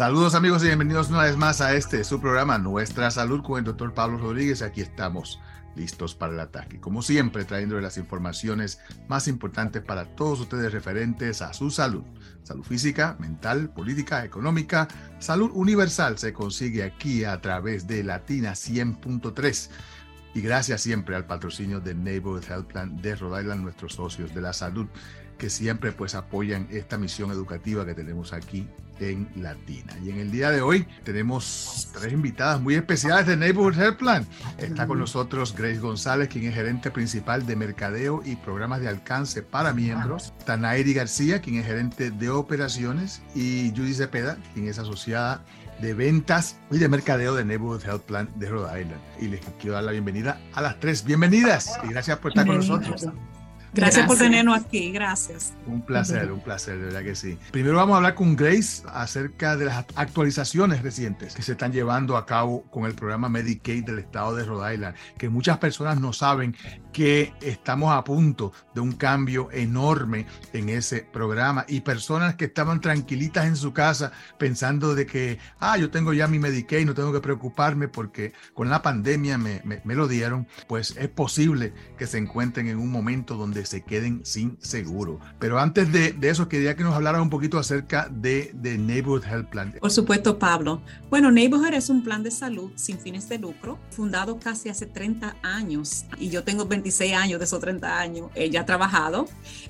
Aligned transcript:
Saludos 0.00 0.34
amigos 0.34 0.62
y 0.62 0.66
bienvenidos 0.68 1.10
una 1.10 1.24
vez 1.24 1.36
más 1.36 1.60
a 1.60 1.74
este 1.74 2.04
su 2.04 2.22
programa 2.22 2.56
Nuestra 2.56 3.10
Salud 3.10 3.42
con 3.42 3.58
el 3.58 3.66
doctor 3.66 3.92
Pablo 3.92 4.16
Rodríguez. 4.16 4.62
Aquí 4.62 4.80
estamos 4.80 5.38
listos 5.76 6.14
para 6.14 6.32
el 6.32 6.40
ataque. 6.40 6.80
Como 6.80 7.02
siempre, 7.02 7.44
trayéndole 7.44 7.82
las 7.82 7.98
informaciones 7.98 8.80
más 9.08 9.28
importantes 9.28 9.82
para 9.82 10.06
todos 10.16 10.40
ustedes 10.40 10.72
referentes 10.72 11.42
a 11.42 11.52
su 11.52 11.70
salud. 11.70 12.02
Salud 12.44 12.64
física, 12.64 13.18
mental, 13.20 13.74
política, 13.74 14.24
económica. 14.24 14.88
Salud 15.18 15.50
universal 15.52 16.16
se 16.16 16.32
consigue 16.32 16.82
aquí 16.82 17.24
a 17.24 17.38
través 17.42 17.86
de 17.86 18.02
Latina 18.02 18.52
100.3. 18.52 19.68
Y 20.32 20.40
gracias 20.40 20.80
siempre 20.80 21.14
al 21.14 21.26
patrocinio 21.26 21.78
de 21.78 21.94
Neighborhood 21.94 22.48
Health 22.48 22.68
Plan 22.68 22.96
de 23.02 23.16
Rhode 23.16 23.42
Island, 23.42 23.64
nuestros 23.64 23.92
socios 23.92 24.34
de 24.34 24.40
la 24.40 24.54
salud 24.54 24.86
que 25.36 25.50
siempre 25.50 25.92
pues 25.92 26.14
apoyan 26.14 26.68
esta 26.70 26.96
misión 26.96 27.30
educativa 27.30 27.84
que 27.84 27.94
tenemos 27.94 28.32
aquí 28.32 28.66
en 29.00 29.28
Latina. 29.36 29.92
Y 30.04 30.10
en 30.10 30.20
el 30.20 30.30
día 30.30 30.50
de 30.50 30.60
hoy 30.60 30.86
tenemos 31.04 31.88
tres 31.92 32.12
invitadas 32.12 32.60
muy 32.60 32.74
especiales 32.74 33.26
de 33.26 33.36
Neighborhood 33.36 33.80
Health 33.80 33.98
Plan. 33.98 34.26
Está 34.58 34.86
con 34.86 34.98
nosotros 34.98 35.54
Grace 35.56 35.78
González, 35.78 36.28
quien 36.28 36.44
es 36.44 36.54
gerente 36.54 36.90
principal 36.90 37.46
de 37.46 37.56
mercadeo 37.56 38.22
y 38.24 38.36
programas 38.36 38.80
de 38.80 38.88
alcance 38.88 39.42
para 39.42 39.72
miembros. 39.72 40.32
Tanairi 40.44 40.94
García, 40.94 41.40
quien 41.40 41.56
es 41.56 41.66
gerente 41.66 42.10
de 42.10 42.28
operaciones. 42.30 43.22
Y 43.34 43.72
Judy 43.76 43.94
Cepeda, 43.94 44.36
quien 44.54 44.68
es 44.68 44.78
asociada 44.78 45.44
de 45.80 45.94
ventas 45.94 46.58
y 46.70 46.78
de 46.78 46.88
mercadeo 46.88 47.34
de 47.34 47.44
Neighborhood 47.44 47.84
Health 47.84 48.02
Plan 48.02 48.28
de 48.36 48.50
Rhode 48.50 48.82
Island. 48.82 49.00
Y 49.18 49.28
les 49.28 49.40
quiero 49.58 49.74
dar 49.74 49.84
la 49.84 49.92
bienvenida 49.92 50.40
a 50.52 50.60
las 50.60 50.78
tres. 50.78 51.04
Bienvenidas 51.04 51.78
y 51.84 51.88
gracias 51.88 52.18
por 52.18 52.32
estar 52.32 52.46
con 52.46 52.56
nosotros. 52.56 53.06
Gracias, 53.72 54.06
por 54.06 54.18
tenernos 54.18 54.58
aquí, 54.58 54.90
gracias. 54.90 55.52
Un 55.66 55.82
placer, 55.82 56.32
un 56.32 56.40
placer, 56.40 56.78
de 56.78 56.86
verdad 56.86 57.02
que 57.02 57.14
sí. 57.14 57.38
Primero 57.52 57.76
vamos 57.76 57.94
a 57.94 57.96
hablar 57.98 58.14
con 58.14 58.34
Grace 58.34 58.82
acerca 58.92 59.56
de 59.56 59.66
las 59.66 59.84
actualizaciones 59.94 60.82
recientes 60.82 61.34
que 61.34 61.42
se 61.42 61.52
están 61.52 61.72
llevando 61.72 62.16
a 62.16 62.26
cabo 62.26 62.62
con 62.70 62.84
el 62.84 62.94
programa 62.94 63.28
Medicaid 63.28 63.84
del 63.84 64.00
estado 64.00 64.34
de 64.34 64.44
Rhode 64.44 64.74
Island, 64.74 64.96
que 65.18 65.28
muchas 65.28 65.58
personas 65.58 66.00
no 66.00 66.12
saben 66.12 66.56
que 66.92 67.32
estamos 67.40 67.92
a 67.92 68.04
punto 68.04 68.52
de 68.74 68.80
un 68.80 68.92
cambio 68.92 69.48
enorme 69.52 70.26
en 70.52 70.68
ese 70.68 71.00
programa 71.00 71.64
y 71.68 71.80
personas 71.80 72.34
que 72.34 72.46
estaban 72.46 72.80
tranquilitas 72.80 73.46
en 73.46 73.56
su 73.56 73.72
casa 73.72 74.12
pensando 74.38 74.94
de 74.94 75.06
que, 75.06 75.38
ah, 75.58 75.76
yo 75.76 75.90
tengo 75.90 76.12
ya 76.12 76.28
mi 76.28 76.38
Medicaid, 76.38 76.86
no 76.86 76.94
tengo 76.94 77.12
que 77.12 77.20
preocuparme 77.20 77.88
porque 77.88 78.32
con 78.54 78.68
la 78.68 78.82
pandemia 78.82 79.38
me, 79.38 79.62
me 79.64 79.94
lo 79.94 80.08
dieron, 80.08 80.46
pues 80.66 80.96
es 80.96 81.08
posible 81.08 81.72
que 81.98 82.06
se 82.06 82.18
encuentren 82.18 82.68
en 82.68 82.78
un 82.78 82.90
momento 82.90 83.36
donde 83.36 83.66
se 83.66 83.82
queden 83.82 84.20
sin 84.24 84.56
seguro. 84.60 85.20
Pero 85.38 85.58
antes 85.58 85.92
de, 85.92 86.16
eso, 86.22 86.48
quería 86.48 86.76
que 86.76 86.84
nos 86.84 86.94
hablara 86.94 87.20
un 87.20 87.30
poquito 87.30 87.58
acerca 87.58 88.08
de, 88.10 88.50
de 88.54 88.78
Neighborhood 88.78 89.24
Health 89.24 89.48
Plan. 89.50 89.74
Por 89.80 89.90
supuesto, 89.90 90.38
Pablo. 90.38 90.82
Bueno, 91.08 91.30
Neighborhood 91.30 91.74
es 91.74 91.90
un 91.90 92.02
plan 92.02 92.22
de 92.22 92.30
salud 92.30 92.72
sin 92.76 92.98
fines 92.98 93.28
de 93.28 93.38
lucro, 93.38 93.78
fundado 93.90 94.38
casi 94.38 94.68
hace 94.68 94.86
30 94.86 95.36
años 95.42 96.04
y 96.18 96.30
yo 96.30 96.44
tengo 96.44 96.66
26 96.80 97.14
años 97.14 97.38
de 97.38 97.44
esos 97.44 97.60
30 97.60 97.98
años 97.98 98.30
he 98.34 98.50
ya 98.50 98.64
trabajado. 98.64 99.26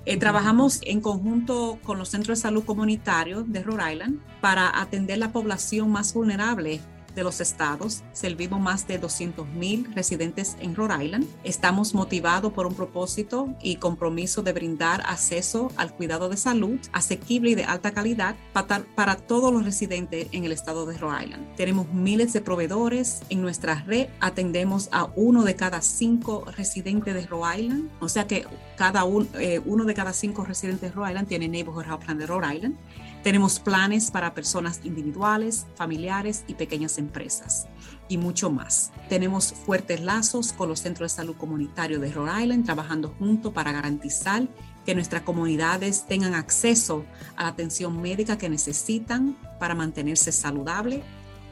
Eh, 0.07 0.17
trabajamos 0.17 0.81
en 0.85 1.01
conjunto 1.01 1.79
con 1.83 1.99
los 1.99 2.09
centros 2.09 2.39
de 2.39 2.43
salud 2.43 2.65
comunitarios 2.65 3.51
de 3.51 3.63
Rhode 3.63 3.93
Island 3.93 4.21
para 4.41 4.81
atender 4.81 5.19
la 5.19 5.33
población 5.33 5.91
más 5.91 6.15
vulnerable 6.15 6.81
de 7.15 7.25
los 7.25 7.41
estados. 7.41 8.03
Servimos 8.13 8.61
más 8.61 8.87
de 8.87 9.01
200.000 9.01 9.95
residentes 9.95 10.57
en 10.61 10.75
Rhode 10.75 11.05
Island. 11.05 11.27
Estamos 11.45 11.95
motivados 11.95 12.53
por 12.53 12.67
un 12.67 12.75
propósito 12.75 13.55
y 13.63 13.77
compromiso 13.77 14.43
de 14.43 14.53
brindar 14.53 15.03
acceso 15.07 15.71
al 15.77 15.95
cuidado 15.95 16.29
de 16.29 16.37
salud 16.37 16.79
asequible 16.93 17.51
y 17.51 17.55
de 17.55 17.65
alta 17.65 17.93
calidad 17.93 18.37
para, 18.53 19.17
todos 19.17 19.53
los 19.53 19.65
residentes 19.65 20.29
en 20.33 20.45
el 20.45 20.53
estado 20.53 20.87
de 20.87 20.97
Rhode 20.97 21.25
Island. 21.25 21.55
Tenemos 21.57 21.93
miles 21.93 22.33
de 22.33 22.41
proveedores. 22.41 23.23
En 23.29 23.43
nuestra 23.43 23.83
red 23.87 24.09
atendemos 24.21 24.89
a 24.93 25.09
uno 25.17 25.45
de 25.45 25.57
cada 25.57 25.83
cinco 25.83 26.45
residentes 26.57 27.15
de 27.15 27.27
Rhode 27.27 27.61
Island. 27.61 27.91
O 28.01 28.09
sea 28.09 28.27
que 28.27 28.47
cada 28.77 29.05
eh, 29.39 29.61
uno 29.65 29.85
de 29.85 29.95
cada 29.95 30.13
cinco 30.13 30.45
residentes 30.45 30.91
de 30.91 30.95
Rhode 30.95 31.11
Island 31.11 31.29
tiene 31.29 31.49
Neighborhood 31.49 31.85
Health 31.85 32.05
Plan 32.05 32.19
de 32.19 32.27
Rhode 32.27 32.55
Island. 32.55 32.77
Tenemos 33.23 33.61
planes 33.61 34.11
para 34.11 34.33
personas 34.33 34.81
individuales, 34.83 35.67
familiares 35.75 36.45
y 36.47 36.55
pequeñas 36.55 36.97
empresas 36.97 37.69
y 38.09 38.17
mucho 38.17 38.51
más. 38.51 38.93
Tenemos 39.11 39.53
fuertes 39.53 40.01
lazos 40.01 40.55
con 40.55 40.71
los 40.71 40.81
centros 40.81 41.13
de 41.13 41.17
salud 41.17 41.37
comunitario 41.37 42.01
de 42.01 42.11
Rhode 42.13 42.43
Island, 42.43 42.65
trabajando 42.65 43.15
juntos 43.19 43.53
para 43.53 43.73
garantizar 43.73 44.49
que 44.87 44.95
nuestras 44.95 45.23
comunidades 45.23 46.07
tengan 46.07 46.35
acceso 46.35 47.05
a 47.37 47.43
la 47.43 47.49
atención 47.51 48.01
médica 48.01 48.39
que 48.39 48.49
necesitan 48.49 49.37
para 49.59 49.75
mantenerse 49.75 50.33
saludable. 50.33 51.03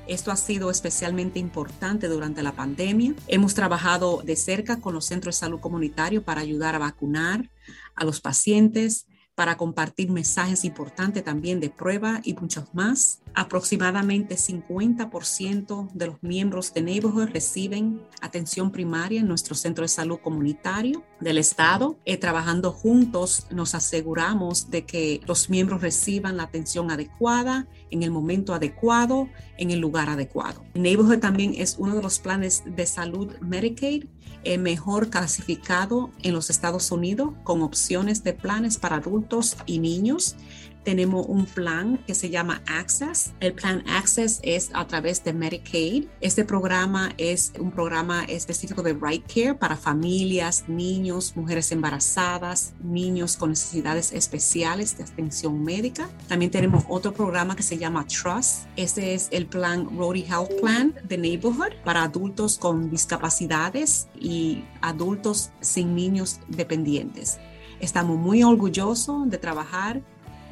Esto 0.07 0.33
ha 0.33 0.37
sido 0.37 0.71
especialmente 0.71 1.39
importante 1.39 2.09
durante 2.09 2.43
la 2.43 2.53
pandemia. 2.53 3.15
Hemos 3.27 3.53
trabajado 3.53 4.23
de 4.25 4.37
cerca 4.37 4.81
con 4.81 4.95
los 4.95 5.05
centros 5.05 5.37
de 5.37 5.41
salud 5.41 5.61
comunitario 5.61 6.23
para 6.23 6.41
ayudar 6.41 6.75
a 6.75 6.79
vacunar 6.79 7.51
a 7.95 8.05
los 8.05 8.23
pacientes, 8.23 9.07
para 9.39 9.57
compartir 9.57 10.11
mensajes 10.11 10.65
importantes 10.65 11.23
también 11.23 11.61
de 11.61 11.71
prueba 11.71 12.21
y 12.25 12.35
muchos 12.35 12.75
más. 12.75 13.23
Aproximadamente 13.35 14.35
50% 14.35 15.93
de 15.93 16.07
los 16.09 16.21
miembros 16.25 16.75
de 16.75 16.83
Neighborhood 16.83 17.29
reciben 17.33 18.03
atención 18.21 18.73
primaria 18.73 19.21
en 19.21 19.29
nuestro 19.29 19.55
centro 19.55 19.83
de 19.83 19.89
salud 19.89 20.19
comunitario 20.19 21.05
del 21.21 21.39
Estado. 21.39 21.97
Eh, 22.05 22.17
trabajando 22.17 22.73
juntos 22.73 23.47
nos 23.53 23.77
aseguramos 23.77 24.73
de 24.73 24.85
que 24.85 25.21
los 25.25 25.49
miembros 25.51 25.83
reciban 25.83 26.37
la 26.37 26.43
atención 26.43 26.91
adecuada 26.91 27.69
en 27.93 28.03
el 28.03 28.11
momento 28.11 28.55
adecuado, 28.55 29.29
en 29.57 29.71
el 29.71 29.79
lugar 29.79 30.09
adecuado. 30.09 30.65
Neighborhood 30.75 31.21
también 31.21 31.55
es 31.57 31.77
uno 31.79 31.95
de 31.95 32.03
los 32.03 32.19
planes 32.19 32.65
de 32.67 32.87
salud 32.87 33.37
Medicaid 33.41 34.07
mejor 34.57 35.11
clasificado 35.11 36.11
en 36.23 36.33
los 36.33 36.49
Estados 36.49 36.91
Unidos 36.91 37.35
con 37.45 37.61
opciones 37.61 38.25
de 38.25 38.33
planes 38.33 38.79
para 38.79 38.97
adultos 38.97 39.57
y 39.67 39.79
niños 39.81 40.37
tenemos 40.89 41.27
un 41.29 41.45
plan 41.45 41.99
que 42.07 42.15
se 42.15 42.31
llama 42.31 42.63
Access. 42.67 43.35
El 43.41 43.53
plan 43.53 43.85
Access 43.87 44.41
es 44.43 44.71
a 44.73 44.87
través 44.87 45.23
de 45.23 45.35
Medicaid. 45.35 46.07
Este 46.23 46.47
programa 46.47 47.13
es 47.19 47.53
un 47.61 47.71
programa 47.73 48.25
específico 48.25 48.83
de 48.83 48.95
Right 48.95 49.23
Care 49.27 49.55
para 49.55 49.77
familias, 49.77 50.65
niños, 50.67 51.37
mujeres 51.37 51.73
embarazadas, 51.73 52.73
niños 52.83 53.37
con 53.37 53.51
necesidades 53.51 54.13
especiales 54.13 54.97
de 54.97 55.05
atención 55.05 55.63
médica. 55.63 56.09
También 56.27 56.51
tenemos 56.51 56.85
otro 56.89 57.13
programa 57.13 57.55
que 57.55 57.63
se 57.63 57.77
llama 57.77 58.07
Trust. 58.07 58.65
Ese 58.77 59.13
es 59.13 59.29
el 59.31 59.47
plan 59.47 59.95
Rody 59.95 60.23
Health 60.23 60.59
Plan 60.63 60.95
de 61.07 61.19
Neighborhood 61.19 61.75
para 61.85 62.05
adultos 62.05 62.57
con 62.57 62.89
discapacidades 62.89 64.09
y 64.19 64.65
adultos 64.81 65.51
sin 65.61 65.95
niños 65.95 66.41
dependientes. 66.49 67.37
Estamos 67.79 68.17
muy 68.17 68.43
orgullosos 68.43 69.29
de 69.29 69.39
trabajar 69.39 70.03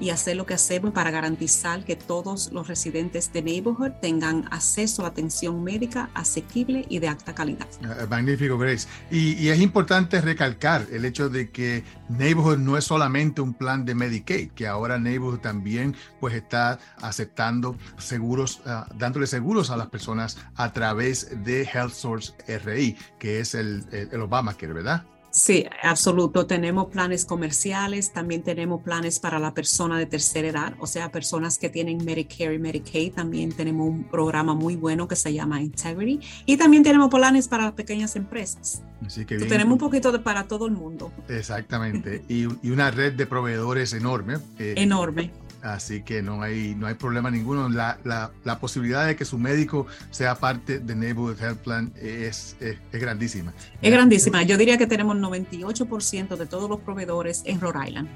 y 0.01 0.11
hacer 0.11 0.37
lo 0.37 0.47
que 0.47 0.55
hacemos 0.55 0.93
para 0.93 1.11
garantizar 1.11 1.85
que 1.85 1.97
todos 1.97 2.53
los 2.53 2.69
residentes 2.69 3.33
de 3.33 3.43
Neighborhood 3.43 3.93
tengan 4.01 4.47
acceso 4.51 5.05
a 5.05 5.09
atención 5.09 5.63
médica 5.63 6.11
asequible 6.15 6.85
y 6.89 6.99
de 6.99 7.09
alta 7.09 7.35
calidad. 7.35 7.67
Ah, 7.85 8.07
magnífico, 8.09 8.59
Grace. 8.59 8.89
Y, 9.11 9.49
es 9.49 9.61
importante 9.61 10.21
recalcar 10.21 10.87
el 10.91 11.05
hecho 11.05 11.29
de 11.29 11.51
que 11.51 11.85
Neighborhood 12.09 12.59
no 12.59 12.77
es 12.77 12.85
solamente 12.85 13.41
un 13.41 13.55
plan 13.55 13.85
de 13.85 13.95
Medicaid, 13.95 14.51
que 14.51 14.67
ahora 14.67 14.99
Neighborhood 14.99 15.41
también 15.41 15.95
pues 16.21 16.35
está 16.35 16.79
aceptando 17.01 17.77
seguros, 17.97 18.61
uh, 18.67 18.93
dándole 18.97 19.27
seguros 19.27 19.71
a 19.71 19.77
las 19.77 19.89
personas 19.89 20.37
a 20.57 20.73
través 20.73 21.45
de 21.45 21.63
Health 21.63 21.93
Source 21.93 22.35
RI, 22.65 22.97
que 23.19 23.41
es 23.41 23.55
el, 23.55 23.85
el, 23.93 24.09
el 24.13 24.21
Obamacare, 24.21 24.73
¿verdad? 24.73 25.05
Sí, 25.37 25.67
absoluto. 25.83 26.47
Tenemos 26.47 26.87
planes 26.87 27.27
comerciales, 27.27 28.11
también 28.11 28.43
tenemos 28.43 28.83
planes 28.83 29.21
para 29.21 29.39
la 29.39 29.53
persona 29.53 29.99
de 29.99 30.07
tercera 30.07 30.49
edad, 30.49 30.75
o 30.79 30.87
sea, 30.87 31.13
personas 31.13 31.59
que 31.59 31.69
tienen 31.69 32.03
Medicare 32.03 32.55
y 32.55 32.59
Medicaid. 32.59 33.13
También 33.13 33.53
tenemos 33.53 33.87
un 33.87 34.05
programa 34.05 34.55
muy 34.55 34.77
bueno 34.77 35.07
que 35.07 35.15
se 35.15 35.35
llama 35.35 35.61
Integrity 35.61 36.27
y 36.47 36.57
también 36.57 36.83
tenemos 36.83 37.11
planes 37.11 37.49
para 37.49 37.65
las 37.65 37.73
pequeñas 37.75 38.17
empresas. 38.17 38.83
Así 39.05 39.27
que 39.27 39.37
tenemos 39.37 39.75
un 39.75 39.79
poquito 39.79 40.11
de 40.11 40.21
para 40.21 40.45
todo 40.45 40.65
el 40.65 40.73
mundo. 40.73 41.13
Exactamente. 41.29 42.25
y, 42.31 42.45
y, 42.67 42.71
una 42.71 42.91
red 42.91 43.13
de 43.13 43.27
proveedores 43.27 43.93
enorme. 43.93 44.39
Eh, 44.59 44.73
enorme 44.79 45.33
Así 45.67 46.03
que 46.03 46.23
no 46.23 46.43
hay, 46.43 46.77
no 46.77 46.87
hay 46.87 46.95
problema 46.95 47.29
ninguno. 47.31 47.69
La, 47.69 47.99
la, 48.05 48.31
la, 48.45 48.61
posibilidad 48.61 49.05
de 49.05 49.17
que 49.17 49.25
su 49.25 49.37
médico 49.37 49.87
sea 50.11 50.37
parte 50.37 50.79
de 50.79 50.95
Neighborhood 50.95 51.41
Health 51.41 51.59
Plan 51.59 51.93
es, 51.97 52.57
es, 52.61 52.79
es 52.93 53.01
grandísima. 53.01 53.53
Es 53.83 53.91
grandísima. 53.91 54.45
Yo 54.45 54.57
diría 54.57 54.79
que 54.79 54.87
tenemos 54.87 55.17
98% 55.17 56.37
de 56.37 56.47
todos 56.47 56.71
los 56.71 56.81
proveedores 56.81 57.43
en 57.47 57.61
Rhode 57.61 57.89
Island. 57.89 58.09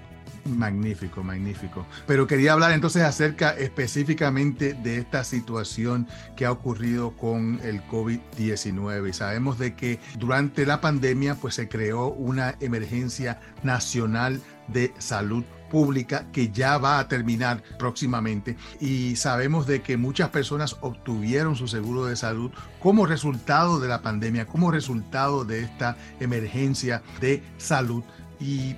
Magnífico, 0.44 1.22
magnífico. 1.22 1.86
Pero 2.06 2.26
quería 2.26 2.52
hablar 2.52 2.72
entonces 2.72 3.02
acerca 3.02 3.50
específicamente 3.50 4.72
de 4.74 4.98
esta 4.98 5.24
situación 5.24 6.06
que 6.36 6.46
ha 6.46 6.52
ocurrido 6.52 7.16
con 7.16 7.60
el 7.64 7.82
COVID-19. 7.88 9.08
Y 9.08 9.12
sabemos 9.12 9.58
de 9.58 9.74
que 9.74 9.98
durante 10.18 10.64
la 10.66 10.80
pandemia 10.80 11.34
pues 11.34 11.56
se 11.56 11.68
creó 11.68 12.08
una 12.08 12.54
emergencia 12.60 13.40
nacional 13.62 14.40
de 14.68 14.94
salud 14.98 15.44
pública 15.70 16.26
que 16.32 16.50
ya 16.50 16.76
va 16.76 16.98
a 16.98 17.08
terminar 17.08 17.62
próximamente. 17.78 18.56
Y 18.80 19.16
sabemos 19.16 19.66
de 19.66 19.80
que 19.80 19.96
muchas 19.96 20.28
personas 20.28 20.76
obtuvieron 20.82 21.56
su 21.56 21.66
seguro 21.66 22.04
de 22.04 22.16
salud 22.16 22.50
como 22.80 23.06
resultado 23.06 23.80
de 23.80 23.88
la 23.88 24.02
pandemia, 24.02 24.44
como 24.44 24.70
resultado 24.70 25.46
de 25.46 25.62
esta 25.62 25.96
emergencia 26.20 27.02
de 27.20 27.42
salud. 27.56 28.02
Y 28.38 28.76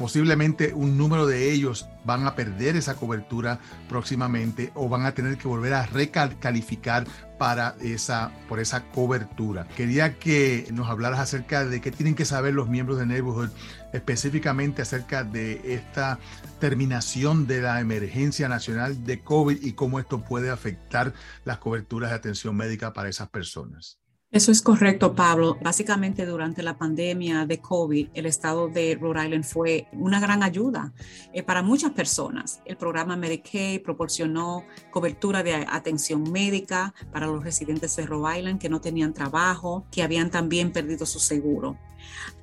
posiblemente 0.00 0.72
un 0.72 0.96
número 0.96 1.26
de 1.26 1.52
ellos 1.52 1.86
van 2.06 2.26
a 2.26 2.34
perder 2.34 2.74
esa 2.74 2.94
cobertura 2.94 3.60
próximamente 3.86 4.72
o 4.74 4.88
van 4.88 5.04
a 5.04 5.12
tener 5.12 5.36
que 5.36 5.46
volver 5.46 5.74
a 5.74 5.84
recalificar 5.84 7.06
para 7.38 7.76
esa, 7.82 8.32
por 8.48 8.60
esa 8.60 8.86
cobertura. 8.92 9.68
Quería 9.76 10.18
que 10.18 10.66
nos 10.72 10.88
hablaras 10.88 11.20
acerca 11.20 11.66
de 11.66 11.82
qué 11.82 11.90
tienen 11.90 12.14
que 12.14 12.24
saber 12.24 12.54
los 12.54 12.70
miembros 12.70 12.98
de 12.98 13.04
Neighborhood, 13.04 13.50
específicamente 13.92 14.80
acerca 14.80 15.22
de 15.22 15.74
esta 15.74 16.18
terminación 16.60 17.46
de 17.46 17.60
la 17.60 17.78
emergencia 17.78 18.48
nacional 18.48 19.04
de 19.04 19.20
COVID 19.20 19.62
y 19.62 19.74
cómo 19.74 20.00
esto 20.00 20.24
puede 20.24 20.48
afectar 20.48 21.12
las 21.44 21.58
coberturas 21.58 22.08
de 22.08 22.16
atención 22.16 22.56
médica 22.56 22.94
para 22.94 23.10
esas 23.10 23.28
personas. 23.28 23.99
Eso 24.32 24.52
es 24.52 24.62
correcto, 24.62 25.16
Pablo. 25.16 25.58
Básicamente 25.60 26.24
durante 26.24 26.62
la 26.62 26.78
pandemia 26.78 27.46
de 27.46 27.58
COVID, 27.58 28.10
el 28.14 28.26
estado 28.26 28.68
de 28.68 28.94
Rhode 28.94 29.24
Island 29.24 29.42
fue 29.42 29.88
una 29.90 30.20
gran 30.20 30.44
ayuda 30.44 30.92
eh, 31.32 31.42
para 31.42 31.62
muchas 31.64 31.90
personas. 31.90 32.60
El 32.64 32.76
programa 32.76 33.16
Medicaid 33.16 33.82
proporcionó 33.82 34.64
cobertura 34.92 35.42
de 35.42 35.66
atención 35.68 36.30
médica 36.30 36.94
para 37.10 37.26
los 37.26 37.42
residentes 37.42 37.96
de 37.96 38.06
Rhode 38.06 38.38
Island 38.38 38.60
que 38.60 38.68
no 38.68 38.80
tenían 38.80 39.14
trabajo, 39.14 39.84
que 39.90 40.04
habían 40.04 40.30
también 40.30 40.70
perdido 40.70 41.06
su 41.06 41.18
seguro. 41.18 41.76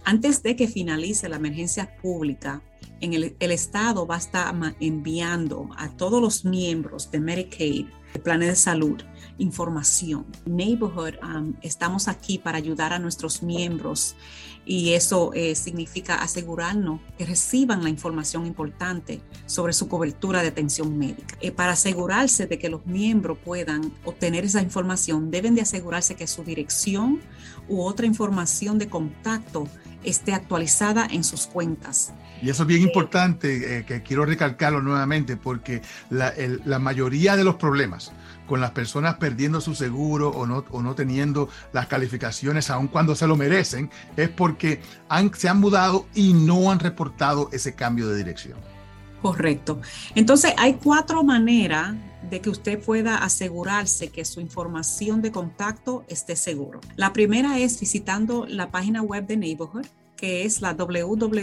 Antes 0.04 0.44
de 0.44 0.58
que 0.58 0.68
finalice 0.68 1.30
la 1.30 1.38
emergencia 1.38 1.96
pública, 2.02 2.62
en 3.00 3.14
el, 3.14 3.36
Estado 3.40 4.06
va 4.06 4.16
a 4.16 4.20
estar 4.20 4.54
enviando 4.82 5.70
a 5.78 5.88
todos 5.90 6.22
los 6.22 6.44
miembros 6.44 7.12
de 7.12 7.22
Medicaid, 7.22 7.86
de 8.14 8.20
planes 8.20 8.50
de 8.50 8.56
salud, 8.56 9.02
información. 9.38 10.26
Neighborhood, 10.46 11.16
um, 11.24 11.54
estamos 11.62 12.08
aquí 12.08 12.38
para 12.38 12.58
ayudar 12.58 12.94
a 12.94 13.00
nuestros 13.00 13.44
miembros 13.44 14.16
y 14.68 14.94
eso 14.94 15.32
eh, 15.34 15.56
significa 15.56 16.16
asegurarnos 16.16 17.00
que 17.18 17.26
reciban 17.26 17.84
la 17.84 17.90
información 17.90 18.46
importante 18.46 19.22
sobre 19.46 19.72
su 19.72 19.88
cobertura 19.88 20.42
de 20.42 20.50
atención 20.50 20.98
médica. 20.98 21.38
Eh, 21.40 21.52
para 21.52 21.72
asegurarse 21.72 22.48
de 22.48 22.60
que 22.60 22.70
los 22.70 22.86
miembros 22.86 23.38
puedan 23.44 23.94
obtener 24.04 24.44
esa 24.44 24.62
información, 24.62 25.32
deben 25.32 25.56
de 25.56 25.62
asegurarse 25.62 26.16
que 26.16 26.28
su 26.28 26.44
dirección 26.44 27.22
u 27.70 27.82
otra 27.82 28.06
información 28.06 28.78
de 28.78 28.90
contacto 28.90 29.70
esté 30.04 30.34
actualizada 30.34 31.08
en 31.10 31.24
sus 31.24 31.48
cuentas. 31.48 32.14
Y 32.42 32.50
eso 32.50 32.64
es 32.64 32.68
bien 32.68 32.84
importante, 32.84 33.80
eh, 33.80 33.86
que 33.86 34.04
quiero 34.04 34.26
recalcarlo 34.26 34.82
nuevamente, 34.82 35.38
porque 35.38 35.82
la, 36.10 36.34
la 36.66 36.78
mayoría 36.78 37.36
de 37.36 37.44
los 37.44 37.56
problemas 37.56 38.12
con 38.48 38.62
las 38.62 38.72
personas 38.72 39.16
perdiendo 39.16 39.62
su 39.62 39.76
seguro 39.76 40.30
o 40.30 40.48
no, 40.48 40.66
o 40.72 40.82
no 40.82 40.96
teniendo 40.96 41.50
las 41.74 41.88
calificaciones, 41.88 42.70
aun 42.70 42.88
cuando 42.88 43.16
se 43.16 43.28
lo 43.28 43.36
merecen, 43.36 43.92
es 44.16 44.30
porque 44.30 44.82
se 45.34 45.50
han 45.50 45.60
mudado 45.60 46.08
y 46.16 46.34
no 46.34 46.72
han 46.72 46.80
reportado 46.80 47.50
ese 47.52 47.76
cambio 47.76 48.08
de 48.08 48.18
dirección. 48.18 48.58
Correcto. 49.22 49.80
Entonces, 50.16 50.54
hay 50.58 50.76
cuatro 50.76 51.24
maneras 51.24 51.96
de 52.30 52.42
que 52.42 52.50
usted 52.50 52.80
pueda 52.80 53.18
asegurarse 53.18 54.10
que 54.10 54.26
su 54.26 54.42
información 54.42 55.22
de 55.22 55.32
contacto 55.32 56.04
esté 56.08 56.36
seguro. 56.36 56.82
La 56.96 57.14
primera 57.14 57.58
es 57.60 57.80
visitando 57.80 58.46
la 58.48 58.70
página 58.70 59.02
web 59.02 59.26
de 59.28 59.38
Neighborhood, 59.38 59.86
que 60.16 60.44
es 60.46 60.62
la 60.62 60.74
www.nhpri.org 60.74 61.38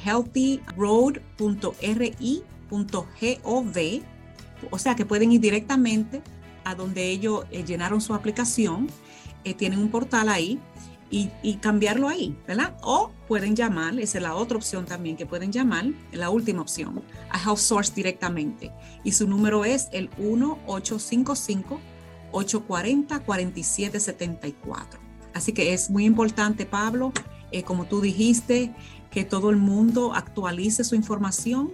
healthyroad.ri.gov 2.72 4.02
o 4.70 4.78
sea 4.78 4.94
que 4.94 5.04
pueden 5.04 5.32
ir 5.32 5.40
directamente 5.40 6.22
a 6.64 6.74
donde 6.74 7.10
ellos 7.10 7.44
eh, 7.50 7.64
llenaron 7.64 8.00
su 8.00 8.14
aplicación, 8.14 8.88
eh, 9.44 9.52
tienen 9.54 9.80
un 9.80 9.90
portal 9.90 10.28
ahí 10.28 10.60
y, 11.10 11.56
cambiarlo 11.56 12.08
ahí, 12.08 12.38
¿verdad? 12.46 12.74
O 12.80 13.10
pueden 13.28 13.54
llamar, 13.54 14.00
esa 14.00 14.16
es 14.16 14.22
la 14.22 14.34
otra 14.34 14.56
opción 14.56 14.86
también 14.86 15.14
que 15.14 15.26
pueden 15.26 15.52
llamar, 15.52 15.84
la 16.10 16.30
última 16.30 16.62
opción, 16.62 17.02
a 17.28 17.38
Health 17.38 17.58
Source 17.58 17.92
directamente. 17.94 18.70
Y 19.04 19.12
su 19.12 19.28
número 19.28 19.66
es 19.66 19.88
el 19.92 20.08
1-855-840-4774. 22.32 24.86
Así 25.34 25.52
que 25.52 25.74
es 25.74 25.90
muy 25.90 26.06
importante, 26.06 26.64
Pablo, 26.64 27.12
eh, 27.50 27.62
como 27.62 27.84
tú 27.84 28.00
dijiste, 28.00 28.72
que 29.10 29.26
todo 29.26 29.50
el 29.50 29.58
mundo 29.58 30.14
actualice 30.14 30.82
su 30.82 30.94
información 30.94 31.72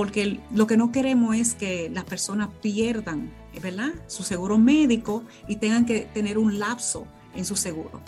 porque 0.00 0.40
lo 0.54 0.66
que 0.66 0.78
no 0.78 0.92
queremos 0.92 1.36
es 1.36 1.54
que 1.54 1.90
las 1.90 2.04
personas 2.04 2.48
pierdan, 2.62 3.30
¿verdad? 3.60 3.90
Su 4.06 4.22
seguro 4.22 4.56
médico 4.56 5.24
y 5.46 5.56
tengan 5.56 5.84
que 5.84 6.08
tener 6.14 6.38
un 6.38 6.58
lapso 6.58 7.06
en 7.34 7.44
su 7.44 7.54
seguro. 7.54 8.00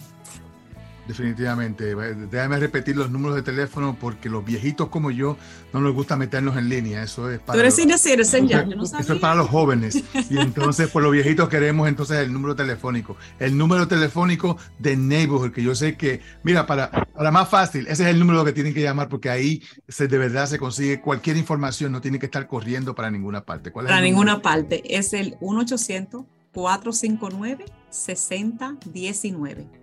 Definitivamente. 1.06 1.94
Déjame 2.30 2.58
repetir 2.58 2.96
los 2.96 3.10
números 3.10 3.36
de 3.36 3.42
teléfono 3.42 3.96
porque 4.00 4.28
los 4.28 4.44
viejitos 4.44 4.88
como 4.88 5.10
yo 5.10 5.36
no 5.72 5.80
nos 5.80 5.94
gusta 5.94 6.16
meternos 6.16 6.56
en 6.56 6.68
línea. 6.68 7.02
Eso 7.02 7.28
es 7.30 7.40
para, 7.40 7.62
los, 7.62 7.76
ya, 7.76 8.64
no 8.64 8.84
eso 8.84 8.98
es 9.14 9.20
para 9.20 9.34
los 9.34 9.48
jóvenes. 9.48 10.02
Y 10.30 10.38
entonces, 10.38 10.88
pues 10.90 11.02
los 11.02 11.12
viejitos 11.12 11.48
queremos 11.48 11.88
entonces 11.88 12.18
el 12.18 12.32
número 12.32 12.54
telefónico. 12.54 13.16
El 13.40 13.58
número 13.58 13.88
telefónico 13.88 14.56
de 14.78 14.96
Neighborhood, 14.96 15.52
que 15.52 15.62
yo 15.62 15.74
sé 15.74 15.96
que, 15.96 16.20
mira, 16.44 16.66
para, 16.66 16.90
para 16.90 17.30
más 17.32 17.48
fácil, 17.48 17.86
ese 17.88 18.04
es 18.04 18.08
el 18.10 18.20
número 18.20 18.44
que 18.44 18.52
tienen 18.52 18.72
que 18.72 18.82
llamar 18.82 19.08
porque 19.08 19.28
ahí 19.28 19.62
se, 19.88 20.06
de 20.06 20.18
verdad 20.18 20.46
se 20.46 20.58
consigue 20.58 21.00
cualquier 21.00 21.36
información, 21.36 21.90
no 21.90 22.00
tiene 22.00 22.18
que 22.18 22.26
estar 22.26 22.46
corriendo 22.46 22.94
para 22.94 23.10
ninguna 23.10 23.44
parte. 23.44 23.72
para 23.72 24.00
ninguna 24.00 24.40
parte. 24.40 24.82
Es 24.96 25.12
el 25.12 25.36
1 25.40 25.60
800 25.60 26.24
459 26.52 27.64
6019 27.90 29.81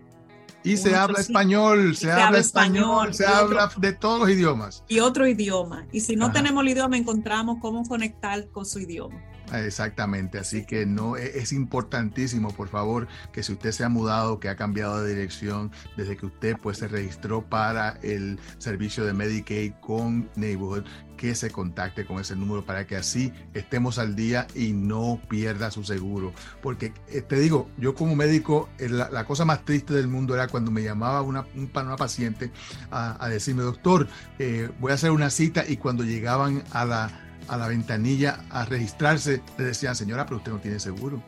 y 0.64 0.78
se 0.78 0.96
habla 0.96 1.20
español, 1.20 1.96
se, 1.96 2.12
habla 2.12 2.40
español, 2.40 3.14
se 3.14 3.26
habla 3.26 3.72
de 3.78 3.94
todos 3.94 4.20
los 4.20 4.30
idiomas. 4.30 4.84
Y 4.88 5.00
otro 5.00 5.28
idioma. 5.28 5.88
Y 5.92 6.02
si 6.02 6.16
no 6.16 6.32
tenemos 6.32 6.64
el 6.64 6.70
idioma, 6.70 6.98
encontramos 6.98 7.58
cómo 7.62 7.84
conectar 7.84 8.50
con 8.50 8.66
su 8.66 8.80
idioma. 8.80 9.22
Exactamente, 9.54 10.38
así 10.38 10.66
que 10.66 10.86
no 10.86 11.18
e, 11.18 11.40
es 11.40 11.52
importantísimo, 11.52 12.54
por 12.54 12.68
favor, 12.68 13.08
que 13.32 13.44
si 13.44 13.54
usted 13.54 13.72
se 13.72 13.84
ha 13.84 13.90
mudado, 13.90 14.40
que 14.40 14.50
ha 14.50 14.56
cambiado 14.56 15.04
de 15.04 15.16
dirección 15.16 15.72
desde 15.98 16.18
que 16.18 16.26
usted 16.26 16.58
pues 16.62 16.78
se 16.78 16.88
registró 16.88 17.44
para 17.44 17.98
el 18.02 18.40
servicio 18.58 19.06
de 19.06 19.14
Medicaid 19.14 19.74
con 19.82 20.30
Neighborhood, 20.36 20.86
que 21.20 21.36
se 21.36 21.52
contacte 21.52 22.06
con 22.06 22.20
ese 22.20 22.36
número 22.36 22.66
para 22.66 22.88
que 22.88 22.96
así 22.96 23.34
estemos 23.54 24.00
al 24.00 24.16
día 24.16 24.48
y 24.56 24.72
no 24.72 25.20
pierda 25.28 25.70
su 25.70 25.84
seguro. 25.84 26.32
Porque 26.62 26.94
eh, 27.10 27.22
te 27.22 27.38
digo, 27.38 27.70
yo 27.78 27.94
como 27.94 28.16
médico, 28.16 28.70
eh, 28.78 28.88
la, 28.88 29.26
cosa 29.26 29.44
más 29.44 29.66
triste 29.66 29.94
del 29.94 30.08
mundo 30.08 30.34
era 30.34 30.48
cuando 30.48 30.72
me 30.72 30.82
llamaba 30.82 31.22
una, 31.22 31.46
una 31.56 31.98
paciente 31.98 32.52
a, 32.90 33.28
decirme, 33.28 33.64
doctor, 33.64 34.08
eh, 34.40 34.70
voy 34.80 34.92
a 34.92 34.96
hacer 34.96 35.12
una 35.12 35.30
cita 35.30 35.66
y 35.68 35.76
cuando 35.76 36.06
llegaban 36.06 36.64
a 36.72 36.86
la, 36.86 37.29
a 37.50 37.58
la 37.58 37.68
ventanilla 37.68 38.42
a 38.50 38.66
registrarse, 38.66 39.42
le 39.58 39.66
decían, 39.66 39.96
señora, 39.96 40.26
pero 40.26 40.38
usted 40.38 40.52
no 40.52 40.60
tiene 40.60 40.80
seguro. 40.80 41.22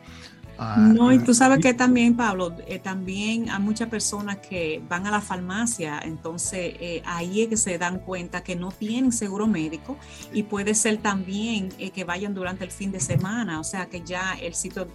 Ah, 0.63 0.77
no, 0.77 1.11
y 1.11 1.17
tú 1.17 1.33
sabes 1.33 1.57
que 1.57 1.73
también, 1.73 2.15
Pablo, 2.15 2.55
eh, 2.67 2.77
también 2.77 3.49
hay 3.49 3.59
muchas 3.59 3.89
personas 3.89 4.37
que 4.37 4.79
van 4.87 5.07
a 5.07 5.11
la 5.11 5.19
farmacia, 5.19 5.99
entonces 6.03 6.75
eh, 6.79 7.01
ahí 7.03 7.41
es 7.41 7.47
que 7.47 7.57
se 7.57 7.79
dan 7.79 7.97
cuenta 7.97 8.43
que 8.43 8.55
no 8.55 8.71
tienen 8.71 9.11
seguro 9.11 9.47
médico 9.47 9.97
y 10.31 10.43
puede 10.43 10.75
ser 10.75 10.97
también 10.97 11.69
eh, 11.79 11.89
que 11.89 12.03
vayan 12.03 12.35
durante 12.35 12.63
el 12.63 12.69
fin 12.69 12.91
de 12.91 12.99
semana, 12.99 13.59
o 13.59 13.63
sea 13.63 13.87
que 13.87 14.03
ya 14.03 14.33
el 14.39 14.53
sitio 14.53 14.87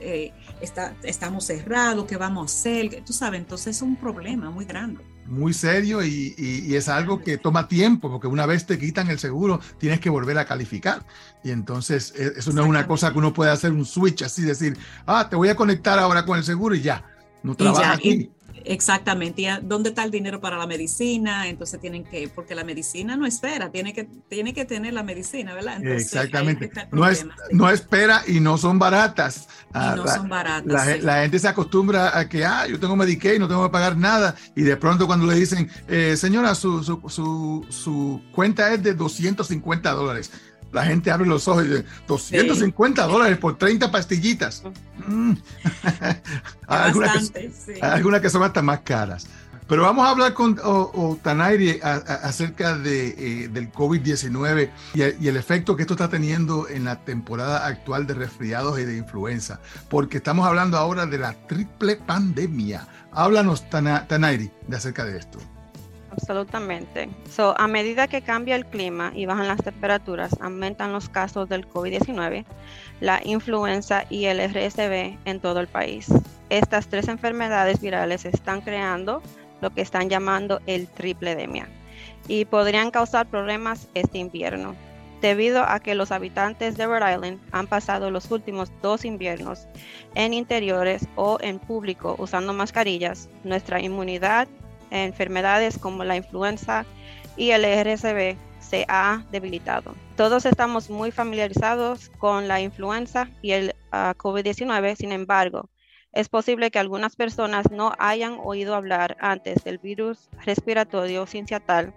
está, 0.60 0.94
estamos 1.02 1.46
cerrados, 1.46 2.04
¿qué 2.06 2.16
vamos 2.16 2.42
a 2.42 2.54
hacer? 2.54 3.02
Tú 3.04 3.12
sabes, 3.12 3.40
entonces 3.40 3.76
es 3.76 3.82
un 3.82 3.96
problema 3.96 4.50
muy 4.50 4.66
grande 4.66 5.15
muy 5.28 5.52
serio 5.52 6.04
y, 6.04 6.74
es 6.74 6.88
algo 6.88 7.22
que 7.22 7.38
toma 7.38 7.68
tiempo, 7.68 8.10
porque 8.10 8.26
una 8.26 8.46
vez 8.46 8.66
te 8.66 8.78
quitan 8.78 9.08
el 9.08 9.18
seguro, 9.18 9.60
tienes 9.78 10.00
que 10.00 10.10
volver 10.10 10.38
a 10.38 10.44
calificar. 10.44 11.04
Y 11.42 11.50
entonces 11.50 12.12
e, 12.16 12.34
eso 12.36 12.52
no 12.52 12.62
es 12.62 12.68
una 12.68 12.86
cosa 12.86 13.12
que 13.12 13.18
uno 13.18 13.32
puede 13.32 13.50
hacer 13.50 13.72
un 13.72 13.84
switch 13.84 14.22
así, 14.22 14.42
decir, 14.42 14.76
ah, 15.06 15.28
te 15.28 15.36
voy 15.36 15.48
a 15.48 15.56
conectar 15.56 15.98
ahora 15.98 16.24
con 16.24 16.38
el 16.38 16.44
seguro 16.44 16.74
y 16.74 16.82
ya, 16.82 17.04
no 17.42 17.54
trabaja 17.54 17.92
aquí. 17.92 18.30
Exactamente, 18.68 19.42
y 19.42 19.46
dónde 19.62 19.90
está 19.90 20.02
el 20.04 20.10
dinero 20.10 20.40
para 20.40 20.58
la 20.58 20.66
medicina, 20.66 21.48
entonces 21.48 21.80
tienen 21.80 22.04
que, 22.04 22.28
porque 22.28 22.54
la 22.54 22.64
medicina 22.64 23.16
no 23.16 23.24
espera, 23.24 23.70
tiene 23.70 23.92
que, 23.92 24.04
tiene 24.28 24.52
que 24.54 24.64
tener 24.64 24.92
la 24.92 25.02
medicina, 25.02 25.54
¿verdad? 25.54 25.84
Exactamente, 25.84 26.70
no, 26.90 27.08
es, 27.08 27.24
no 27.52 27.70
espera 27.70 28.22
y 28.26 28.40
no 28.40 28.58
son 28.58 28.78
baratas. 28.78 29.48
Y 29.68 29.70
ah, 29.74 29.94
no 29.96 30.06
son 30.06 30.28
baratas. 30.28 31.02
La, 31.02 31.22
gente 31.22 31.38
se 31.38 31.48
acostumbra 31.48 32.18
a 32.18 32.28
que, 32.28 32.44
ah, 32.44 32.66
yo 32.66 32.80
tengo 32.80 32.96
Medicaid, 32.96 33.38
no 33.38 33.48
tengo 33.48 33.64
que 33.64 33.72
pagar 33.72 33.96
nada, 33.96 34.34
y 34.54 34.62
de 34.62 34.76
pronto 34.76 35.06
cuando 35.06 35.26
le 35.26 35.34
dicen, 35.34 35.70
eh, 35.88 36.16
señora, 36.16 36.54
su, 36.54 36.82
su, 36.82 37.00
su, 37.08 37.66
su 37.68 38.22
cuenta 38.32 38.72
es 38.72 38.82
de 38.82 38.94
250 38.94 39.92
dólares 39.92 40.32
la 40.76 40.84
gente 40.84 41.10
abre 41.10 41.26
los 41.26 41.48
ojos 41.48 41.64
y 41.64 41.68
dice, 41.68 41.84
250 42.06 43.06
dólares 43.06 43.38
por 43.38 43.56
30 43.56 43.90
pastillitas. 43.90 44.62
Mm. 45.06 45.32
algunas 46.66 47.30
que, 47.30 47.50
algunas 47.80 48.20
que 48.20 48.28
son 48.28 48.42
hasta 48.42 48.60
más 48.60 48.80
caras. 48.80 49.26
Pero 49.68 49.82
vamos 49.82 50.06
a 50.06 50.10
hablar 50.10 50.34
con 50.34 50.54
Tanairi 51.22 51.80
acerca 51.82 52.76
de, 52.76 53.08
eh, 53.08 53.48
del 53.48 53.72
COVID-19 53.72 54.70
y, 54.94 55.24
y, 55.24 55.28
el 55.28 55.36
efecto 55.36 55.74
que 55.74 55.82
esto 55.82 55.94
está 55.94 56.08
teniendo 56.08 56.68
en 56.68 56.84
la 56.84 57.04
temporada 57.04 57.66
actual 57.66 58.06
de 58.06 58.14
resfriados 58.14 58.78
y 58.78 58.84
de 58.84 58.98
influenza, 58.98 59.60
porque 59.88 60.18
estamos 60.18 60.46
hablando 60.46 60.76
ahora 60.76 61.06
de 61.06 61.18
la 61.18 61.32
triple 61.48 61.96
pandemia. 61.96 62.86
Háblanos, 63.12 63.68
Tanairi, 63.70 64.52
de 64.68 64.76
acerca 64.76 65.04
de 65.04 65.18
esto. 65.18 65.38
Absolutamente. 66.16 67.10
So, 67.30 67.54
a 67.58 67.68
medida 67.68 68.08
que 68.08 68.22
cambia 68.22 68.56
el 68.56 68.64
clima 68.64 69.12
y 69.14 69.26
bajan 69.26 69.48
las 69.48 69.62
temperaturas, 69.62 70.34
aumentan 70.40 70.92
los 70.92 71.08
casos 71.08 71.48
del 71.48 71.68
COVID-19, 71.68 72.44
la 73.00 73.20
influenza 73.22 74.04
y 74.08 74.24
el 74.24 74.40
RSV 74.40 75.18
en 75.24 75.40
todo 75.40 75.60
el 75.60 75.66
país. 75.66 76.08
Estas 76.48 76.88
tres 76.88 77.08
enfermedades 77.08 77.80
virales 77.80 78.24
están 78.24 78.62
creando 78.62 79.22
lo 79.60 79.70
que 79.70 79.82
están 79.82 80.08
llamando 80.08 80.60
el 80.66 80.88
tripledemia 80.88 81.68
y 82.28 82.44
podrían 82.46 82.90
causar 82.90 83.26
problemas 83.26 83.88
este 83.94 84.18
invierno. 84.18 84.74
Debido 85.20 85.64
a 85.64 85.80
que 85.80 85.94
los 85.94 86.12
habitantes 86.12 86.76
de 86.76 86.86
Rhode 86.86 87.14
Island 87.14 87.40
han 87.50 87.66
pasado 87.66 88.10
los 88.10 88.30
últimos 88.30 88.70
dos 88.82 89.04
inviernos 89.04 89.66
en 90.14 90.34
interiores 90.34 91.08
o 91.16 91.38
en 91.40 91.58
público 91.58 92.16
usando 92.18 92.52
mascarillas, 92.52 93.28
nuestra 93.42 93.80
inmunidad 93.80 94.46
enfermedades 94.90 95.78
como 95.78 96.04
la 96.04 96.16
influenza 96.16 96.84
y 97.36 97.50
el 97.50 97.64
RSV 97.64 98.36
se 98.60 98.84
ha 98.88 99.24
debilitado. 99.30 99.94
Todos 100.16 100.46
estamos 100.46 100.90
muy 100.90 101.10
familiarizados 101.10 102.10
con 102.18 102.48
la 102.48 102.60
influenza 102.60 103.28
y 103.42 103.52
el 103.52 103.74
ah, 103.92 104.14
COVID-19, 104.16 104.96
sin 104.96 105.12
embargo, 105.12 105.68
es 106.12 106.28
posible 106.28 106.70
que 106.70 106.78
algunas 106.78 107.14
personas 107.14 107.70
no 107.70 107.92
hayan 107.98 108.38
oído 108.42 108.74
hablar 108.74 109.16
antes 109.20 109.62
del 109.64 109.78
virus 109.78 110.30
respiratorio 110.46 111.26
sinciatal, 111.26 111.94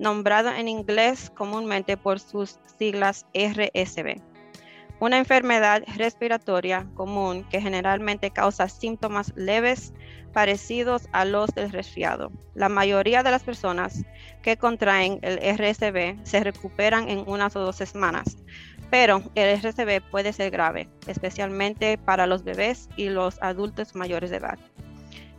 nombrado 0.00 0.50
en 0.50 0.66
inglés 0.66 1.30
comúnmente 1.30 1.96
por 1.96 2.18
sus 2.18 2.58
siglas 2.76 3.24
RSV. 3.34 4.31
Una 5.02 5.18
enfermedad 5.18 5.82
respiratoria 5.96 6.86
común 6.94 7.42
que 7.50 7.60
generalmente 7.60 8.30
causa 8.30 8.68
síntomas 8.68 9.32
leves 9.34 9.92
parecidos 10.32 11.08
a 11.10 11.24
los 11.24 11.50
del 11.56 11.72
resfriado. 11.72 12.30
La 12.54 12.68
mayoría 12.68 13.24
de 13.24 13.32
las 13.32 13.42
personas 13.42 14.04
que 14.42 14.56
contraen 14.56 15.18
el 15.22 15.38
RSV 15.38 16.24
se 16.24 16.44
recuperan 16.44 17.08
en 17.08 17.24
unas 17.26 17.56
o 17.56 17.60
dos 17.62 17.74
semanas, 17.78 18.36
pero 18.90 19.24
el 19.34 19.60
RSV 19.60 20.08
puede 20.08 20.32
ser 20.32 20.52
grave, 20.52 20.88
especialmente 21.08 21.98
para 21.98 22.28
los 22.28 22.44
bebés 22.44 22.88
y 22.94 23.08
los 23.08 23.42
adultos 23.42 23.96
mayores 23.96 24.30
de 24.30 24.36
edad. 24.36 24.58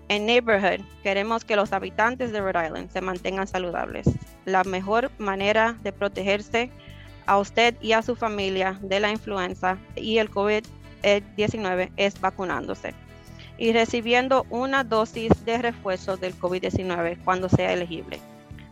En 0.09 0.25
Neighborhood 0.25 0.81
queremos 1.03 1.45
que 1.45 1.55
los 1.55 1.71
habitantes 1.71 2.33
de 2.33 2.41
Rhode 2.41 2.65
Island 2.65 2.91
se 2.91 2.99
mantengan 2.99 3.47
saludables. 3.47 4.09
La 4.43 4.65
mejor 4.65 5.09
manera 5.19 5.77
de 5.83 5.93
protegerse 5.93 6.69
a 7.25 7.37
usted 7.37 7.75
y 7.81 7.93
a 7.93 8.01
su 8.01 8.15
familia 8.15 8.79
de 8.81 8.99
la 8.99 9.11
influenza 9.11 9.77
y 9.95 10.17
el 10.17 10.31
COVID-19 10.31 11.91
es 11.97 12.19
vacunándose 12.19 12.93
y 13.57 13.71
recibiendo 13.71 14.45
una 14.49 14.83
dosis 14.83 15.45
de 15.45 15.57
refuerzo 15.57 16.17
del 16.17 16.37
COVID-19 16.37 17.17
cuando 17.23 17.49
sea 17.49 17.73
elegible. 17.73 18.19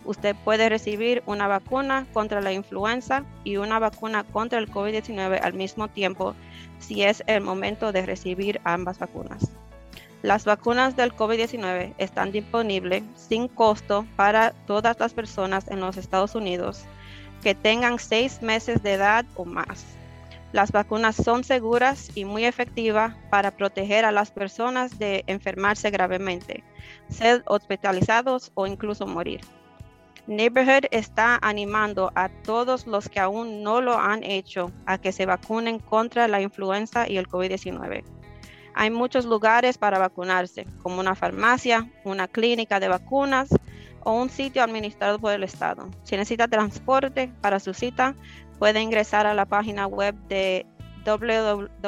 Usted 0.03 0.35
puede 0.43 0.67
recibir 0.67 1.21
una 1.27 1.47
vacuna 1.47 2.07
contra 2.11 2.41
la 2.41 2.51
influenza 2.51 3.23
y 3.43 3.57
una 3.57 3.77
vacuna 3.77 4.23
contra 4.23 4.57
el 4.57 4.69
COVID-19 4.69 5.39
al 5.41 5.53
mismo 5.53 5.87
tiempo 5.87 6.33
si 6.79 7.03
es 7.03 7.23
el 7.27 7.41
momento 7.41 7.91
de 7.91 8.05
recibir 8.05 8.59
ambas 8.63 8.97
vacunas. 8.97 9.51
Las 10.23 10.45
vacunas 10.45 10.95
del 10.95 11.15
COVID-19 11.15 11.93
están 11.97 12.31
disponibles 12.31 13.03
sin 13.15 13.47
costo 13.47 14.05
para 14.15 14.51
todas 14.65 14.99
las 14.99 15.13
personas 15.13 15.67
en 15.67 15.79
los 15.79 15.97
Estados 15.97 16.35
Unidos 16.35 16.85
que 17.41 17.55
tengan 17.55 17.99
seis 17.99 18.41
meses 18.41 18.81
de 18.83 18.93
edad 18.93 19.25
o 19.35 19.45
más. 19.45 19.85
Las 20.51 20.71
vacunas 20.71 21.15
son 21.15 21.43
seguras 21.43 22.11
y 22.15 22.25
muy 22.25 22.45
efectivas 22.45 23.15
para 23.29 23.51
proteger 23.51 24.03
a 24.03 24.11
las 24.11 24.31
personas 24.31 24.99
de 24.99 25.23
enfermarse 25.27 25.89
gravemente, 25.91 26.63
ser 27.09 27.41
hospitalizados 27.47 28.51
o 28.53 28.67
incluso 28.67 29.07
morir. 29.07 29.41
Neighborhood 30.27 30.85
está 30.91 31.39
animando 31.41 32.11
a 32.15 32.29
todos 32.29 32.85
los 32.85 33.09
que 33.09 33.19
aún 33.19 33.63
no 33.63 33.81
lo 33.81 33.97
han 33.97 34.23
hecho 34.23 34.71
a 34.85 34.97
que 34.97 35.11
se 35.11 35.25
vacunen 35.25 35.79
contra 35.79 36.27
la 36.27 36.41
influenza 36.41 37.09
y 37.09 37.17
el 37.17 37.27
COVID-19. 37.27 38.03
Hay 38.73 38.89
muchos 38.91 39.25
lugares 39.25 39.77
para 39.77 39.99
vacunarse, 39.99 40.65
como 40.83 40.99
una 40.99 41.15
farmacia, 41.15 41.89
una 42.03 42.27
clínica 42.27 42.79
de 42.79 42.87
vacunas 42.87 43.49
o 44.03 44.13
un 44.13 44.29
sitio 44.29 44.63
administrado 44.63 45.19
por 45.19 45.33
el 45.33 45.43
Estado. 45.43 45.89
Si 46.03 46.15
necesita 46.15 46.47
transporte 46.47 47.31
para 47.41 47.59
su 47.59 47.73
cita, 47.73 48.15
puede 48.59 48.81
ingresar 48.81 49.27
a 49.27 49.33
la 49.33 49.45
página 49.45 49.87
web 49.87 50.15
de 50.27 50.65
www.rita.com 51.05 51.83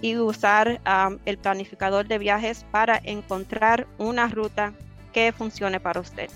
y 0.00 0.16
usar 0.16 0.80
um, 0.86 1.18
el 1.24 1.38
planificador 1.38 2.08
de 2.08 2.18
viajes 2.18 2.66
para 2.70 3.00
encontrar 3.04 3.86
una 3.98 4.26
ruta 4.28 4.72
que 5.12 5.32
funcione 5.32 5.78
para 5.78 6.00
usted. 6.00 6.28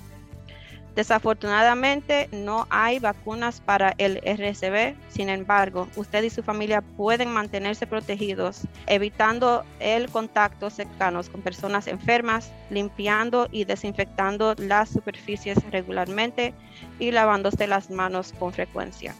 Desafortunadamente 0.96 2.30
no 2.32 2.66
hay 2.70 2.98
vacunas 2.98 3.60
para 3.60 3.94
el 3.98 4.16
RSV, 4.24 4.96
sin 5.10 5.28
embargo, 5.28 5.88
usted 5.94 6.22
y 6.22 6.30
su 6.30 6.42
familia 6.42 6.80
pueden 6.80 7.30
mantenerse 7.30 7.86
protegidos, 7.86 8.62
evitando 8.86 9.62
el 9.78 10.08
contacto 10.08 10.70
cercano 10.70 11.20
con 11.30 11.42
personas 11.42 11.86
enfermas, 11.86 12.50
limpiando 12.70 13.46
y 13.52 13.64
desinfectando 13.64 14.54
las 14.56 14.88
superficies 14.88 15.62
regularmente 15.70 16.54
y 16.98 17.10
lavándose 17.10 17.66
las 17.66 17.90
manos 17.90 18.32
con 18.38 18.54
frecuencia. 18.54 19.14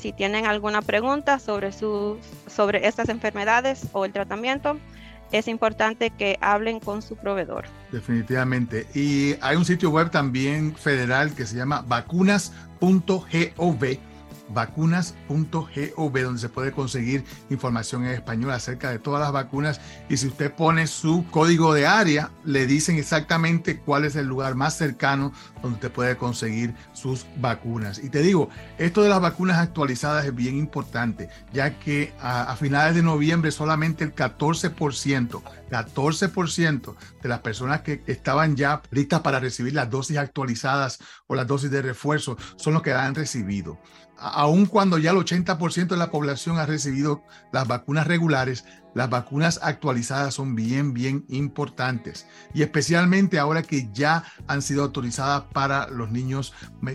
Si 0.00 0.14
tienen 0.14 0.46
alguna 0.46 0.80
pregunta 0.80 1.38
sobre, 1.38 1.70
sobre 1.72 2.86
estas 2.86 3.10
enfermedades 3.10 3.86
o 3.92 4.06
el 4.06 4.12
tratamiento, 4.14 4.78
es 5.32 5.48
importante 5.48 6.10
que 6.10 6.38
hablen 6.40 6.80
con 6.80 7.02
su 7.02 7.16
proveedor. 7.16 7.64
Definitivamente. 7.92 8.86
Y 8.94 9.34
hay 9.40 9.56
un 9.56 9.64
sitio 9.64 9.90
web 9.90 10.10
también 10.10 10.74
federal 10.74 11.34
que 11.34 11.46
se 11.46 11.56
llama 11.56 11.84
vacunas.gov 11.86 12.50
vacunas.gov, 14.52 16.22
donde 16.22 16.40
se 16.40 16.48
puede 16.48 16.72
conseguir 16.72 17.24
información 17.50 18.04
en 18.04 18.12
español 18.12 18.50
acerca 18.50 18.90
de 18.90 18.98
todas 18.98 19.20
las 19.20 19.32
vacunas. 19.32 19.80
Y 20.08 20.16
si 20.16 20.28
usted 20.28 20.52
pone 20.52 20.86
su 20.86 21.24
código 21.30 21.74
de 21.74 21.86
área, 21.86 22.30
le 22.44 22.66
dicen 22.66 22.96
exactamente 22.96 23.78
cuál 23.78 24.04
es 24.04 24.16
el 24.16 24.26
lugar 24.26 24.54
más 24.54 24.76
cercano 24.76 25.32
donde 25.62 25.76
usted 25.76 25.92
puede 25.92 26.16
conseguir 26.16 26.74
sus 26.92 27.26
vacunas. 27.36 27.98
Y 28.02 28.10
te 28.10 28.20
digo, 28.20 28.48
esto 28.78 29.02
de 29.02 29.08
las 29.08 29.20
vacunas 29.20 29.58
actualizadas 29.58 30.24
es 30.24 30.34
bien 30.34 30.56
importante, 30.56 31.28
ya 31.52 31.78
que 31.78 32.12
a, 32.20 32.54
finales 32.56 32.94
de 32.94 33.02
noviembre 33.02 33.50
solamente 33.50 34.04
el 34.04 34.14
14%, 34.14 35.42
14% 35.70 36.94
de 37.22 37.28
las 37.28 37.40
personas 37.40 37.82
que 37.82 38.02
estaban 38.06 38.56
ya 38.56 38.82
listas 38.90 39.20
para 39.20 39.40
recibir 39.40 39.74
las 39.74 39.90
dosis 39.90 40.18
actualizadas 40.18 40.98
o 41.26 41.34
las 41.34 41.46
dosis 41.46 41.70
de 41.70 41.82
refuerzo 41.82 42.36
son 42.56 42.74
los 42.74 42.82
que 42.82 42.92
han 42.92 43.14
recibido 43.14 43.78
aun 44.20 44.66
cuando 44.66 44.98
ya 44.98 45.10
el 45.10 45.16
80% 45.16 45.88
de 45.88 45.96
la 45.96 46.10
población 46.10 46.58
ha 46.58 46.66
recibido 46.66 47.22
las 47.52 47.66
vacunas 47.66 48.06
regulares, 48.06 48.64
las 48.94 49.08
vacunas 49.08 49.58
actualizadas 49.62 50.34
son 50.34 50.54
bien, 50.54 50.92
bien 50.92 51.24
importantes. 51.28 52.26
Y 52.54 52.62
especialmente 52.62 53.38
ahora 53.38 53.62
que 53.62 53.88
ya 53.92 54.24
han 54.46 54.62
sido 54.62 54.82
autorizadas 54.82 55.44
para 55.52 55.88
los 55.88 56.10
niños 56.10 56.52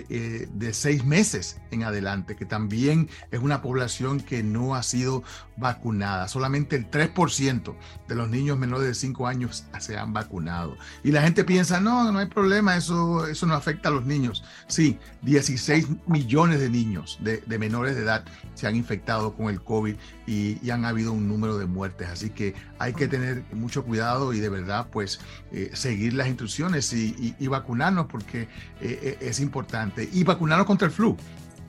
eh, 0.09 0.47
de 0.53 0.73
seis 0.73 1.03
meses 1.03 1.59
en 1.71 1.83
adelante, 1.83 2.35
que 2.35 2.45
también 2.45 3.09
es 3.31 3.39
una 3.39 3.61
población 3.61 4.19
que 4.19 4.43
no 4.43 4.75
ha 4.75 4.83
sido 4.83 5.23
vacunada. 5.57 6.27
Solamente 6.27 6.75
el 6.75 6.89
3% 6.89 7.75
de 8.07 8.15
los 8.15 8.29
niños 8.29 8.57
menores 8.57 8.87
de 8.87 8.93
5 8.93 9.27
años 9.27 9.65
se 9.79 9.97
han 9.97 10.13
vacunado. 10.13 10.77
Y 11.03 11.11
la 11.11 11.21
gente 11.21 11.43
piensa, 11.43 11.79
no, 11.79 12.11
no 12.11 12.19
hay 12.19 12.27
problema, 12.27 12.75
eso, 12.77 13.27
eso 13.27 13.45
no 13.45 13.55
afecta 13.55 13.89
a 13.89 13.91
los 13.91 14.05
niños. 14.05 14.43
Sí, 14.67 14.99
16 15.23 15.87
millones 16.07 16.59
de 16.59 16.69
niños 16.69 16.75
niños 16.75 17.17
de, 17.21 17.57
menores 17.57 17.95
de 17.95 18.03
edad 18.03 18.25
se 18.53 18.67
han 18.67 18.75
infectado 18.75 19.33
con 19.33 19.49
el 19.49 19.61
COVID 19.61 19.95
y, 20.27 20.69
han 20.69 20.83
habido 20.83 21.13
un 21.13 21.29
número 21.29 21.57
de 21.57 21.65
muertes. 21.67 21.84
Así 22.11 22.29
que 22.29 22.53
hay 22.79 22.93
que 22.93 23.07
tener 23.07 23.43
mucho 23.53 23.83
cuidado 23.83 24.33
y 24.33 24.39
de 24.39 24.49
verdad 24.49 24.87
pues 24.91 25.19
eh, 25.51 25.71
seguir 25.73 26.13
las 26.13 26.27
instrucciones 26.27 26.91
y, 26.93 27.47
vacunarnos 27.47 28.07
porque 28.07 28.43
eh, 28.43 28.47
eh, 28.81 29.17
es 29.21 29.39
importante. 29.39 30.09
Y 30.11 30.23
vacunarnos 30.23 30.67
contra 30.67 30.87
el 30.87 30.93
flu. 30.93 31.15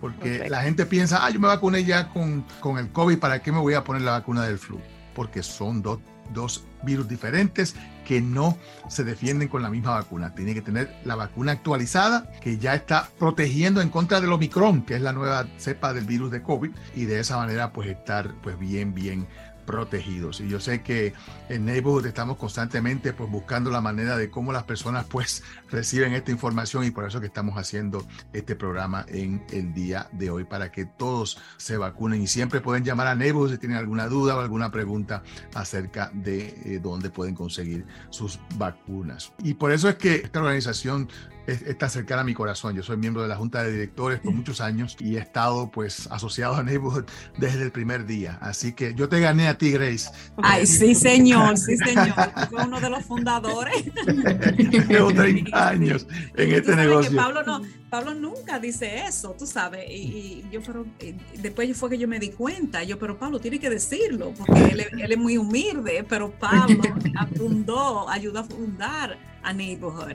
Porque 0.01 0.49
la 0.51 0.63
gente 0.63 0.85
piensa, 0.85 1.25
ah, 1.25 1.31
yo 1.31 1.41
me 1.41 1.49
vacuné 1.49 1.83
ya 1.83 2.11
con, 2.11 2.45
con 2.61 2.77
el 2.79 2.91
COVID, 2.91 3.19
¿para 3.19 3.41
qué 3.41 3.51
me 3.51 3.59
voy 3.59 3.75
a 3.75 3.83
poner 3.83 4.03
la 4.03 4.13
vacuna 4.13 4.45
del 4.45 4.59
flu? 4.59 4.79
Porque 5.15 5.43
son 5.43 5.81
dos 5.81 6.01
dos 6.33 6.65
virus 6.83 7.09
diferentes 7.09 7.75
que 8.07 8.21
no 8.21 8.57
se 8.89 9.05
defienden 9.05 9.49
con 9.49 9.63
la 9.63 9.71
misma 9.71 9.93
vacuna. 9.93 10.35
Tiene 10.35 10.55
que 10.55 10.63
tener 10.63 10.95
la 11.05 11.17
vacuna 11.17 11.53
actualizada 11.53 12.31
que 12.41 12.59
ya 12.59 12.75
está 12.75 13.09
protegiendo 13.19 13.81
en 13.81 13.89
contra 13.89 14.21
del 14.21 14.33
Omicron, 14.33 14.83
que 14.83 14.95
es 14.95 15.03
la 15.03 15.13
nueva 15.13 15.47
cepa 15.59 15.93
del 15.93 16.05
virus 16.05 16.31
de 16.31 16.43
COVID, 16.43 16.71
y 16.95 17.05
de 17.05 17.21
esa 17.21 17.37
manera 17.37 17.73
pues 17.73 17.89
estar 17.89 18.33
pues 18.43 18.59
bien, 18.59 18.95
bien 18.95 19.27
protegidos. 19.67 20.41
Y 20.41 20.49
yo 20.49 20.61
sé 20.61 20.83
que 20.83 21.13
en 21.49 21.65
Neighborhood 21.67 22.07
estamos 22.07 22.37
constantemente 22.39 23.13
pues, 23.13 23.31
buscando 23.31 23.71
la 23.71 23.81
manera 23.81 24.17
de 24.17 24.31
cómo 24.31 24.53
las 24.53 24.65
personas 24.65 25.05
pues 25.07 25.43
reciben 25.71 26.15
esta 26.15 26.31
información 26.31 26.85
y 26.85 26.91
por 26.91 27.05
eso 27.05 27.21
que 27.21 27.27
estamos 27.27 27.59
haciendo 27.59 28.07
este 28.33 28.57
programa 28.57 29.05
en 29.09 29.45
el 29.51 29.75
día 29.75 30.09
de 30.13 30.31
hoy 30.31 30.45
para 30.45 30.73
que 30.73 30.87
todos 30.87 31.39
se 31.57 31.77
vacunen 31.77 32.23
y 32.23 32.27
siempre 32.27 32.61
pueden 32.61 32.85
llamar 32.85 33.09
a 33.09 33.15
Neighborhood 33.15 33.53
si 33.53 33.59
tienen 33.59 33.79
alguna 33.79 34.07
duda 34.07 34.37
o 34.37 34.41
alguna 34.41 34.71
pregunta 34.71 35.23
acerca 35.55 36.11
de 36.15 36.49
eh, 36.65 36.81
dónde 36.83 37.11
pueden 37.11 37.35
conseguir 37.35 37.85
sus 38.11 38.39
vacunas. 38.57 39.33
Y 39.43 39.55
por 39.55 39.73
eso 39.73 39.89
es 39.89 39.97
que 39.97 40.17
esta 40.17 40.41
organización 40.41 41.09
está 41.47 41.89
cercana 41.89 42.23
a 42.23 42.25
mi 42.25 42.35
corazón. 42.35 42.75
Yo 42.75 42.83
soy 42.83 42.97
miembro 42.97 43.23
de 43.23 43.29
la 43.29 43.37
Junta 43.37 43.63
de 43.63 43.73
Directores 43.73 44.21
por 44.21 44.33
muchos 44.33 44.61
años 44.61 44.97
y 45.01 45.17
he 45.17 45.19
estado 45.19 45.71
pues 45.71 46.09
asociado 46.11 46.57
a 46.57 46.63
Neighborhood 46.63 47.05
desde 47.39 47.63
el 47.63 47.73
primer 47.73 48.07
día. 48.07 48.39
Así 48.41 48.73
que 48.73 48.95
yo 48.95 49.09
te 49.09 49.21
gané 49.21 49.49
a 49.49 49.59
ti, 49.59 49.71
Grace. 49.71 50.11
Ay, 50.43 50.67
sí, 50.67 50.95
señor, 50.95 51.57
sí, 51.59 51.77
señor. 51.77 52.15
Fue 52.51 52.65
uno 52.65 52.81
de 52.81 52.91
los 52.91 53.05
fundadores. 53.05 53.85
Llevo 54.89 55.13
30 55.13 55.69
años 55.69 56.07
en 56.37 56.53
este 56.53 56.77
negocio. 56.77 57.17
Pablo, 57.17 57.43
no, 57.43 57.61
Pablo 57.97 58.13
nunca 58.13 58.59
dice 58.59 59.07
eso, 59.07 59.35
tú 59.39 59.47
sabes. 59.47 59.87
Y, 59.89 60.45
yo, 60.53 60.61
pero 60.61 60.85
eh, 60.99 61.17
después 61.39 61.75
fue 61.75 61.89
que 61.89 61.97
yo 61.97 62.07
me 62.07 62.19
di 62.19 62.29
cuenta. 62.29 62.83
Yo, 62.85 62.99
pero 62.99 63.19
Pablo 63.19 63.41
tiene 63.41 63.59
que 63.59 63.71
decirlo, 63.71 64.35
porque 64.37 64.65
él, 64.65 64.81
él 64.99 65.13
es 65.13 65.17
muy 65.17 65.39
humilde, 65.39 66.05
pero 66.07 66.31
Pablo 66.31 66.83
fundó, 67.39 68.07
ayudó 68.11 68.41
a 68.41 68.45
fundar 68.45 69.17
a 69.43 69.53
Neighborhood. 69.55 70.13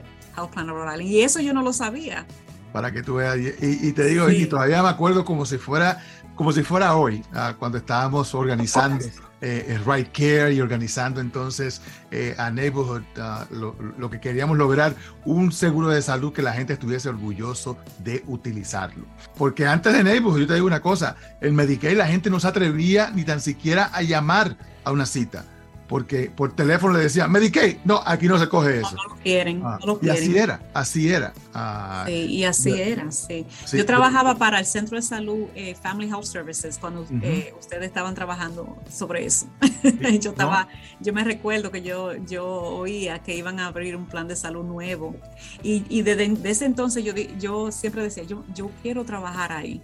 Y 1.00 1.22
eso 1.22 1.40
yo 1.40 1.52
no 1.52 1.62
lo 1.62 1.72
sabía. 1.72 2.24
Para 2.72 2.92
que 2.92 3.02
tú 3.02 3.16
veas, 3.16 3.36
y, 3.36 3.92
te 3.92 4.04
digo, 4.04 4.30
y 4.30 4.46
todavía 4.46 4.80
me 4.80 4.88
acuerdo 4.88 5.24
como 5.24 5.44
si 5.44 5.58
fuera, 5.58 6.00
como 6.36 6.52
si 6.52 6.62
fuera 6.62 6.94
hoy, 6.94 7.24
ah, 7.34 7.56
cuando 7.58 7.78
estábamos 7.78 8.32
organizando 8.32 9.04
eh, 9.42 9.78
Right 9.84 10.10
Care 10.12 10.54
y 10.54 10.60
organizando 10.60 11.20
entonces 11.20 11.82
eh, 12.10 12.34
a 12.38 12.50
Neighborhood, 12.50 13.02
ah, 13.18 13.46
lo, 13.50 14.10
que 14.10 14.20
queríamos 14.20 14.56
lograr, 14.56 14.94
un 15.24 15.52
seguro 15.52 15.88
de 15.88 16.00
salud 16.00 16.32
que 16.32 16.42
la 16.42 16.52
gente 16.52 16.72
estuviese 16.72 17.08
orgulloso 17.08 17.76
de 17.98 18.22
utilizarlo. 18.26 19.04
Porque 19.36 19.66
antes 19.66 19.92
de 19.92 20.04
Neighborhood, 20.04 20.40
yo 20.40 20.46
te 20.46 20.54
digo 20.54 20.66
una 20.66 20.80
cosa, 20.80 21.16
el 21.40 21.52
Medicaid 21.52 21.96
la 21.96 22.06
gente 22.06 22.30
no 22.30 22.40
se 22.40 22.48
atrevía 22.48 23.10
ni 23.10 23.24
tan 23.24 23.40
siquiera 23.40 23.90
a 23.92 24.02
llamar 24.02 24.56
a 24.84 24.92
una 24.92 25.06
cita 25.06 25.44
porque 25.92 26.30
por 26.34 26.56
teléfono 26.56 26.96
le 26.96 27.00
decía, 27.00 27.28
Medicaid, 27.28 27.76
no, 27.84 28.00
aquí 28.06 28.26
no 28.26 28.38
se 28.38 28.48
coge 28.48 28.78
eso. 28.78 28.96
No, 28.96 29.14
lo 29.14 29.16
quieren, 29.16 29.60
ah, 29.62 29.78
no 29.78 29.86
lo 29.88 29.98
y 30.00 30.08
así 30.08 30.38
era, 30.38 30.62
así 30.72 31.12
era. 31.12 31.34
Ah, 31.52 32.04
sí, 32.06 32.12
y 32.14 32.44
así 32.44 32.80
era, 32.80 33.12
sí. 33.12 33.44
Yo 33.74 33.84
trabajaba 33.84 34.36
para 34.36 34.58
el 34.58 34.64
Centro 34.64 34.96
de 34.96 35.02
Salud 35.02 35.48
eh, 35.54 35.74
Family 35.74 36.08
Health 36.08 36.24
Services 36.24 36.78
cuando 36.78 37.04
eh, 37.20 37.52
ustedes 37.60 37.84
estaban 37.84 38.14
trabajando 38.14 38.78
sobre 38.90 39.26
eso. 39.26 39.46
yo 40.18 40.30
estaba, 40.30 40.66
yo 41.00 41.12
me 41.12 41.24
recuerdo 41.24 41.70
que 41.70 41.82
yo, 41.82 42.14
yo 42.24 42.46
oía 42.46 43.18
que 43.18 43.36
iban 43.36 43.60
a 43.60 43.66
abrir 43.66 43.94
un 43.94 44.06
plan 44.06 44.26
de 44.26 44.34
salud 44.34 44.64
nuevo 44.64 45.14
y, 45.62 45.84
y 45.90 46.00
desde, 46.00 46.34
ese 46.44 46.64
entonces 46.64 47.04
yo, 47.04 47.12
yo 47.38 47.70
siempre 47.70 48.02
decía, 48.02 48.22
yo, 48.22 48.44
yo 48.54 48.70
quiero 48.80 49.04
trabajar 49.04 49.52
ahí 49.52 49.82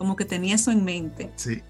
como 0.00 0.16
que 0.16 0.24
tenía 0.24 0.54
eso 0.54 0.70
en 0.70 0.82
mente. 0.82 1.30
Sí. 1.36 1.62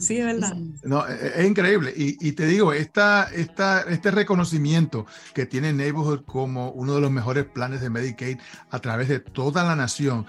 Sí, 0.00 0.16
es 0.16 0.24
verdad. 0.24 0.56
No, 0.82 1.06
e, 1.06 1.12
e, 1.12 1.42
es, 1.42 1.46
increíble. 1.46 1.92
Y, 1.94 2.32
te 2.32 2.44
digo, 2.44 2.72
esta, 2.72 3.30
esta, 3.32 3.82
este 3.82 4.10
reconocimiento 4.10 5.06
que 5.32 5.46
tiene 5.46 5.72
Neighborhood 5.72 6.24
como 6.24 6.72
uno 6.72 6.96
de 6.96 7.00
los 7.00 7.12
mejores 7.12 7.44
planes 7.44 7.80
de 7.80 7.88
Medicaid 7.88 8.38
a 8.70 8.80
través 8.80 9.08
de 9.08 9.20
toda 9.20 9.62
la 9.62 9.76
nación, 9.76 10.26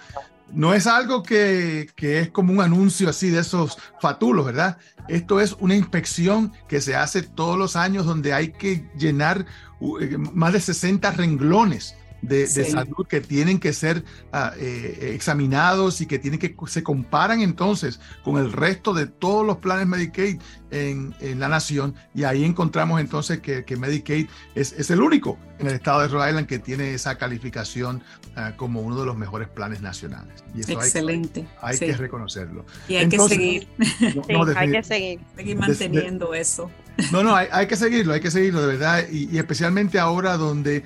no 0.54 0.76
es 0.76 0.86
algo 0.86 1.24
que, 1.24 1.90
que, 1.96 2.20
es 2.20 2.30
como 2.30 2.54
un 2.54 2.62
anuncio 2.62 3.10
así 3.10 3.32
de 3.32 3.40
esos 3.40 3.80
fatulos, 4.00 4.46
¿verdad? 4.46 4.78
Esto 5.08 5.42
es 5.42 5.54
una 5.60 5.76
inspección 5.76 6.54
que 6.68 6.82
se 6.82 6.96
hace 6.96 7.24
todos 7.24 7.58
los 7.58 7.76
años 7.76 8.06
donde 8.06 8.32
hay 8.32 8.52
que 8.52 8.88
llenar 8.96 9.48
eh, 10.02 10.18
más 10.20 10.54
de 10.54 10.60
60 10.60 11.10
renglones 11.14 11.96
de, 12.22 12.48
salud 12.48 13.06
que 13.08 13.22
tienen 13.22 13.60
que 13.60 13.74
ser 13.74 14.04
eh, 14.58 15.12
examinados 15.14 16.02
y 16.02 16.06
que 16.06 16.20
tienen 16.20 16.40
que 16.40 16.56
se 16.68 16.84
comparan 16.84 17.42
entonces 17.42 18.00
con 18.24 18.38
el 18.38 18.52
resto 18.52 18.94
de 18.94 19.08
todos 19.08 19.46
los 19.46 19.58
planes 19.58 19.88
Medicaid 19.88 20.40
en, 20.72 21.16
la 21.40 21.48
nación 21.48 21.96
y 22.14 22.24
ahí 22.24 22.44
encontramos 22.44 23.00
entonces 23.00 23.40
que, 23.40 23.78
Medicaid 23.78 24.28
es, 24.56 24.90
el 24.90 25.02
único 25.02 25.38
en 25.60 25.68
el 25.68 25.74
estado 25.76 26.02
de 26.02 26.08
Rhode 26.08 26.30
Island 26.30 26.48
que 26.48 26.60
tiene 26.60 26.94
esa 26.94 27.18
calificación 27.18 28.04
ah, 28.36 28.54
como 28.58 28.82
uno 28.82 29.00
de 29.00 29.06
los 29.06 29.18
mejores 29.18 29.48
planes 29.48 29.82
nacionales. 29.82 30.44
Y 30.54 30.62
eso 30.62 30.74
Excelente. 30.74 31.48
Hay, 31.62 31.78
que 31.78 31.94
reconocerlo. 31.94 32.66
Y 32.88 32.96
hay 32.96 33.10
que 33.10 33.20
seguir. 33.20 33.68
hay 34.56 34.72
que 34.72 34.84
seguir. 34.84 35.20
Seguir 35.36 35.58
manteniendo 35.58 36.34
eso. 36.34 36.70
No, 37.12 37.24
no, 37.24 37.36
hay, 37.36 37.68
que 37.68 37.76
seguirlo, 37.76 38.14
hay 38.14 38.22
que 38.22 38.32
seguirlo 38.32 38.62
de 38.62 38.68
verdad 38.68 39.08
y 39.10 39.38
especialmente 39.38 40.00
ahora 40.00 40.36
donde 40.36 40.84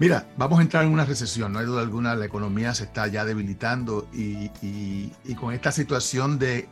Mira, 0.00 0.28
vamos 0.36 0.60
a 0.60 0.62
entrar 0.62 0.84
en 0.84 0.92
una 0.92 1.04
recesión, 1.04 1.52
no 1.52 1.58
hay 1.58 1.66
duda 1.66 1.80
alguna, 1.80 2.14
la 2.14 2.24
economía 2.24 2.72
se 2.72 2.84
está 2.84 3.08
ya 3.08 3.24
debilitando 3.24 4.08
y, 4.12 4.48
con 5.34 5.52
esta 5.52 5.72
situación 5.72 6.38
de 6.38 6.68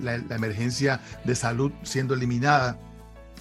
la, 0.00 0.14
emergencia 0.34 1.02
de 1.24 1.34
salud 1.34 1.72
siendo 1.82 2.14
eliminada, 2.14 2.78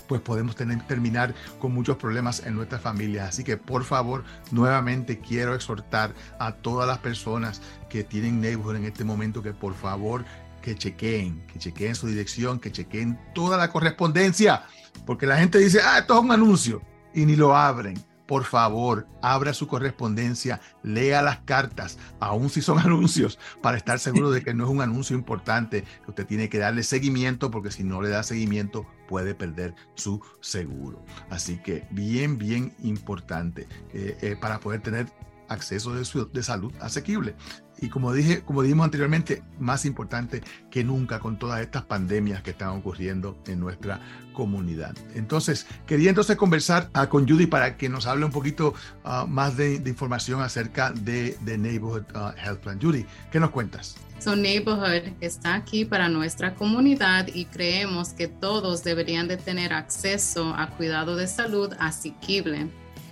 pues 0.10 0.20
podemos 0.20 0.58
terminar 0.58 1.34
con 1.58 1.74
muchos 1.74 1.96
problemas 1.96 2.46
en 2.46 2.56
nuestras 2.56 2.82
familias. 2.82 3.30
Así 3.30 3.46
que 3.46 3.56
por 3.56 3.86
favor, 3.86 4.26
nuevamente 4.52 5.20
quiero 5.20 5.56
exhortar 5.56 6.14
a 6.38 6.52
todas 6.52 6.86
las 6.86 6.98
personas 6.98 7.62
que 7.88 8.04
tienen 8.04 8.42
Neighborhood 8.42 8.76
en 8.76 8.86
este 8.86 9.06
momento 9.06 9.42
que 9.42 9.54
por 9.54 9.74
favor 9.74 10.26
que 10.62 10.76
chequeen, 10.76 11.46
que 11.48 11.60
chequeen 11.60 11.96
su 11.96 12.08
dirección, 12.08 12.60
que 12.60 12.74
chequeen 12.74 13.18
toda 13.34 13.56
la 13.56 13.72
correspondencia, 13.72 14.64
porque 15.06 15.26
la 15.26 15.38
gente 15.38 15.60
dice, 15.60 15.80
ah, 15.82 16.00
esto 16.00 16.16
es 16.16 16.20
un 16.20 16.32
anuncio 16.34 16.82
y 17.14 17.26
ni 17.26 17.38
lo 17.38 17.56
abren 17.56 18.09
por 18.30 18.44
favor, 18.44 19.08
abra 19.24 19.56
su 19.56 19.66
correspondencia, 19.66 20.62
lea 20.84 21.24
las 21.24 21.40
cartas, 21.40 21.98
aun 22.20 22.52
si 22.52 22.62
son 22.62 22.78
anuncios, 22.86 23.40
para 23.60 23.76
estar 23.76 23.98
seguro 23.98 24.30
de 24.30 24.44
que 24.44 24.54
no 24.54 24.66
es 24.66 24.70
un 24.70 24.82
anuncio 24.84 25.18
importante, 25.18 25.84
que 26.06 26.12
usted 26.12 26.28
tiene 26.28 26.48
que 26.48 26.60
darle 26.60 26.84
seguimiento, 26.84 27.50
porque 27.50 27.72
si 27.72 27.84
no 27.84 28.04
le 28.04 28.10
da 28.10 28.22
seguimiento 28.22 28.86
puede 29.08 29.34
perder 29.34 29.74
su 29.96 30.22
seguro. 30.42 31.04
Así 31.32 31.58
que 31.58 31.88
bien, 31.90 32.38
bien 32.38 32.76
importante 32.84 33.68
eh, 33.96 34.16
eh, 34.22 34.36
para 34.40 34.60
poder 34.60 34.82
tener 34.82 35.08
acceso 35.48 35.96
de, 35.96 36.44
salud 36.44 36.72
asequible. 36.80 37.36
Y 37.82 37.90
como 37.90 38.14
dije, 38.14 38.42
como 38.42 38.62
dijimos 38.62 38.86
anteriormente, 38.86 39.44
más 39.60 39.86
importante 39.86 40.42
que 40.70 40.84
nunca 40.84 41.20
con 41.20 41.40
todas 41.40 41.62
estas 41.62 41.84
pandemias 41.84 42.42
que 42.42 42.52
están 42.52 42.70
ocurriendo 42.70 43.38
en 43.48 43.60
nuestra 43.60 44.02
comunidad. 44.34 44.96
Entonces, 45.16 45.66
quería 45.86 46.10
entonces 46.10 46.38
conversar 46.38 46.90
ah, 46.94 47.08
con 47.08 47.28
Judy 47.28 47.48
para 47.48 47.78
que 47.78 47.90
nos 47.90 48.08
hable 48.08 48.26
un 48.26 48.32
poquito 48.32 48.74
ah, 49.04 49.26
más 49.28 49.58
de, 49.58 49.76
información 49.76 50.42
acerca 50.42 50.92
de, 50.92 51.38
de 51.42 51.58
Neighborhood 51.58 52.06
ah, 52.16 52.34
Health 52.38 52.60
Plan. 52.60 52.80
Judy, 52.82 53.06
¿qué 53.32 53.40
nos 53.40 53.52
cuentas? 53.52 53.96
So 54.20 54.36
Neighborhood 54.36 55.14
está 55.22 55.56
aquí 55.56 55.86
para 55.86 56.10
nuestra 56.10 56.56
comunidad 56.56 57.28
y 57.34 57.46
creemos 57.46 58.10
que 58.10 58.28
todos 58.28 58.84
deberían 58.84 59.30
de 59.30 59.38
tener 59.38 59.72
acceso 59.72 60.54
a 60.56 60.70
cuidado 60.72 61.16
de 61.16 61.26
salud 61.28 61.74
asequible 61.80 62.68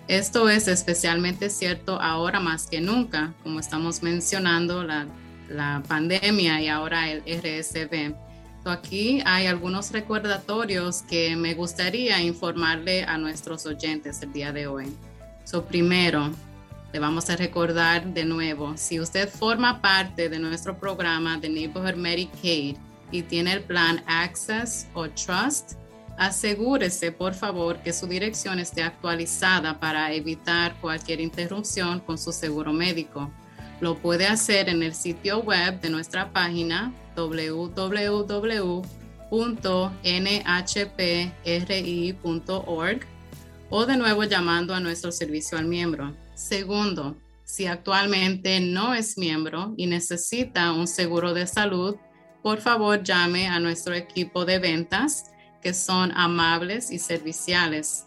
esto 0.08 0.50
es 0.50 0.68
especialmente 0.68 1.50
cierto 1.50 2.02
ahora 2.02 2.40
más 2.40 2.68
que 2.68 2.80
nunca, 2.80 3.34
como 3.44 3.60
estamos 3.60 4.02
mencionando 4.02 4.84
la, 4.84 5.08
pandemia 5.88 6.62
y 6.62 6.68
ahora 6.68 7.10
el 7.10 7.22
RSV. 7.22 8.14
aquí 8.66 9.22
hay 9.26 9.48
algunos 9.48 9.92
recordatorios 9.92 11.04
que 11.04 11.38
me 11.38 11.54
gustaría 11.54 12.22
informarle 12.22 13.04
a 13.04 13.18
nuestros 13.18 13.66
oyentes 13.66 14.22
el 14.22 14.34
día 14.34 14.52
de 14.52 14.68
hoy. 14.68 14.94
So, 15.46 15.64
primero, 15.64 16.32
le 16.92 17.00
vamos 17.00 17.30
a 17.30 17.38
recordar 17.38 18.14
de 18.14 18.26
nuevo, 18.26 18.76
si 18.76 19.00
usted 19.00 19.30
forma 19.30 19.82
parte 19.82 20.28
de 20.28 20.40
nuestro 20.40 20.78
programa 20.78 21.38
de 21.38 21.48
Neighborhood 21.48 21.96
Medicaid 21.96 22.76
y 23.12 23.22
tiene 23.22 23.54
el 23.54 23.64
plan 23.64 24.04
Access 24.06 24.88
o 24.94 25.08
Trust, 25.10 25.74
Asegúrese, 26.18 27.12
por 27.12 27.36
favor, 27.36 27.78
que 27.84 27.94
su 27.94 28.08
dirección 28.08 28.58
esté 28.58 28.82
actualizada 28.82 29.80
para 29.80 30.12
evitar 30.14 30.76
cualquier 30.82 31.22
interrupción 31.22 32.00
con 32.00 32.18
su 32.18 32.32
seguro 32.32 32.74
médico. 32.74 33.32
lo 33.80 33.96
puede 33.96 34.26
hacer 34.26 34.70
en 34.70 34.82
el 34.82 34.96
sitio 34.96 35.44
web 35.44 35.80
de 35.82 35.92
nuestra 35.92 36.34
página 36.34 36.92
www.nhpri.org 37.16 38.20
o 43.70 43.86
de 43.86 43.98
nuevo 43.98 44.24
llamando 44.24 44.74
a 44.74 44.80
nuestro 44.80 45.12
servicio 45.12 45.60
al 45.60 45.66
miembro. 45.66 46.18
Segundo, 46.34 47.18
si 47.44 47.68
actualmente 47.68 48.60
no 48.60 48.96
es 48.96 49.16
miembro 49.16 49.76
y 49.78 49.86
necesita 49.86 50.72
un 50.72 50.88
seguro 50.88 51.36
de 51.36 51.46
salud, 51.46 51.98
por 52.42 52.62
favor 52.62 53.04
llame 53.04 53.48
a 53.48 53.60
nuestro 53.60 53.94
equipo 53.94 54.44
de 54.44 54.58
ventas 54.58 55.32
que 55.62 55.74
son 55.74 56.12
amables 56.16 56.92
y 56.92 57.00
serviciales. 57.00 58.06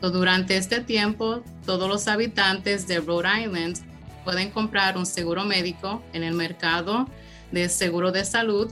durante 0.00 0.56
este 0.56 0.80
tiempo, 0.80 1.42
todos 1.64 1.88
los 1.88 2.08
habitantes 2.08 2.86
de 2.86 3.00
Rhode 3.00 3.44
Island 3.44 3.78
pueden 4.24 4.50
comprar 4.50 4.98
un 4.98 5.06
seguro 5.06 5.44
médico 5.44 6.02
en 6.12 6.24
el 6.24 6.34
mercado 6.34 7.08
de 7.52 7.68
seguro 7.68 8.10
de 8.10 8.24
salud 8.24 8.70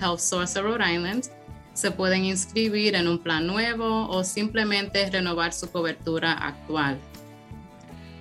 Health 0.00 0.20
Source 0.20 0.58
of 0.58 0.64
Rhode 0.64 0.92
Island 0.92 1.24
se 1.72 1.90
pueden 1.90 2.24
inscribir 2.24 2.94
en 2.94 3.08
un 3.08 3.18
plan 3.18 3.46
nuevo 3.46 4.08
o 4.08 4.22
simplemente 4.22 5.10
renovar 5.10 5.52
su 5.52 5.70
cobertura 5.70 6.32
actual. 6.32 6.98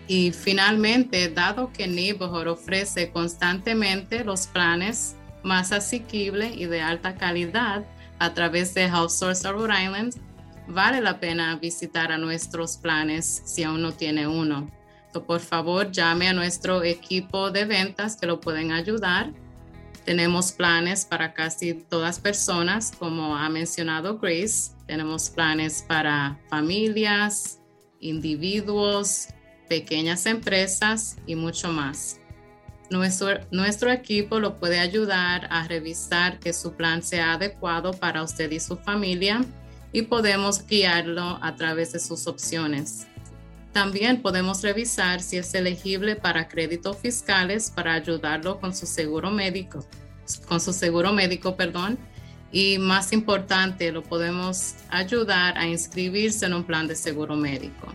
Y 0.08 0.32
finalmente, 0.32 1.30
dado 1.30 1.72
que 1.72 1.88
Neighborhood 1.88 2.48
ofrece 2.48 3.12
constantemente 3.12 4.24
los 4.24 4.48
planes 4.48 5.16
más 5.44 5.72
asequibles 5.72 6.56
y 6.56 6.66
de 6.66 6.82
alta 6.82 7.16
calidad 7.16 7.86
a 8.20 8.34
través 8.34 8.74
de 8.74 8.84
Health 8.84 9.10
Source 9.10 9.48
of 9.48 9.56
Rhode 9.56 9.84
Island, 9.84 10.16
vale 10.68 11.02
la 11.02 11.20
pena 11.20 11.56
visitar 11.56 12.12
a 12.12 12.18
nuestros 12.18 12.78
planes 12.78 13.42
si 13.46 13.64
aún 13.64 13.82
no 13.82 13.92
tiene 13.94 14.28
uno. 14.28 14.70
por 15.28 15.42
favor, 15.42 15.92
llame 15.92 16.28
a 16.28 16.34
nuestro 16.34 16.84
equipo 16.84 17.52
de 17.52 17.66
ventas 17.66 18.16
que 18.16 18.26
lo 18.26 18.42
pueden 18.42 18.72
ayudar 18.72 19.32
tenemos 20.06 20.52
planes 20.52 21.06
para 21.06 21.34
casi 21.34 21.74
todas 21.74 22.20
personas, 22.20 22.92
como 22.98 23.38
ha 23.38 23.48
mencionado 23.50 24.20
Grace. 24.20 24.72
Tenemos 24.86 25.30
planes 25.30 25.84
para 25.88 26.40
familias, 26.50 27.62
individuos, 28.02 29.30
pequeñas 29.68 30.26
empresas 30.26 31.18
y 31.26 31.36
mucho 31.36 31.72
más. 31.72 32.20
Nuestro, 32.90 33.40
nuestro 33.52 33.92
equipo 33.92 34.40
lo 34.40 34.60
puede 34.60 34.80
ayudar 34.80 35.48
a 35.50 35.68
revisar 35.68 36.40
que 36.40 36.54
su 36.54 36.74
plan 36.74 37.02
sea 37.02 37.34
adecuado 37.34 37.92
para 37.92 38.24
usted 38.24 38.52
y 38.52 38.60
su 38.60 38.78
familia 38.78 39.44
y 39.92 40.04
podemos 40.04 40.66
guiarlo 40.68 41.40
a 41.42 41.56
través 41.56 41.94
de 41.94 42.00
sus 42.00 42.28
opciones. 42.28 43.08
También 43.72 44.22
podemos 44.22 44.62
revisar 44.62 45.22
si 45.22 45.38
es 45.38 45.54
elegible 45.56 46.16
para 46.16 46.48
créditos 46.48 46.98
fiscales 46.98 47.72
para 47.72 47.96
ayudarlo 47.96 48.60
con 48.60 48.76
su 48.76 48.86
seguro 48.86 49.32
médico, 49.32 49.88
con 50.48 50.62
su 50.62 50.74
seguro 50.74 51.12
médico, 51.12 51.56
perdón. 51.56 51.98
Y 52.52 52.78
más 52.78 53.12
importante, 53.14 53.92
lo 53.92 54.04
podemos 54.04 54.76
ayudar 54.90 55.58
a 55.58 55.66
inscribirse 55.66 56.46
en 56.46 56.54
un 56.54 56.64
plan 56.64 56.88
de 56.88 56.96
seguro 56.96 57.36
médico. 57.36 57.88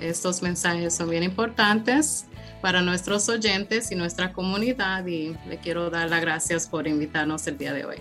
Estos 0.00 0.42
mensajes 0.42 0.94
son 0.94 1.10
bien 1.10 1.22
importantes 1.22 2.26
para 2.60 2.82
nuestros 2.82 3.28
oyentes 3.28 3.90
y 3.90 3.94
nuestra 3.94 4.32
comunidad 4.32 5.06
y 5.06 5.36
le 5.48 5.58
quiero 5.58 5.90
dar 5.90 6.10
las 6.10 6.20
gracias 6.20 6.66
por 6.66 6.86
invitarnos 6.86 7.46
el 7.46 7.58
día 7.58 7.72
de 7.72 7.84
hoy. 7.84 7.96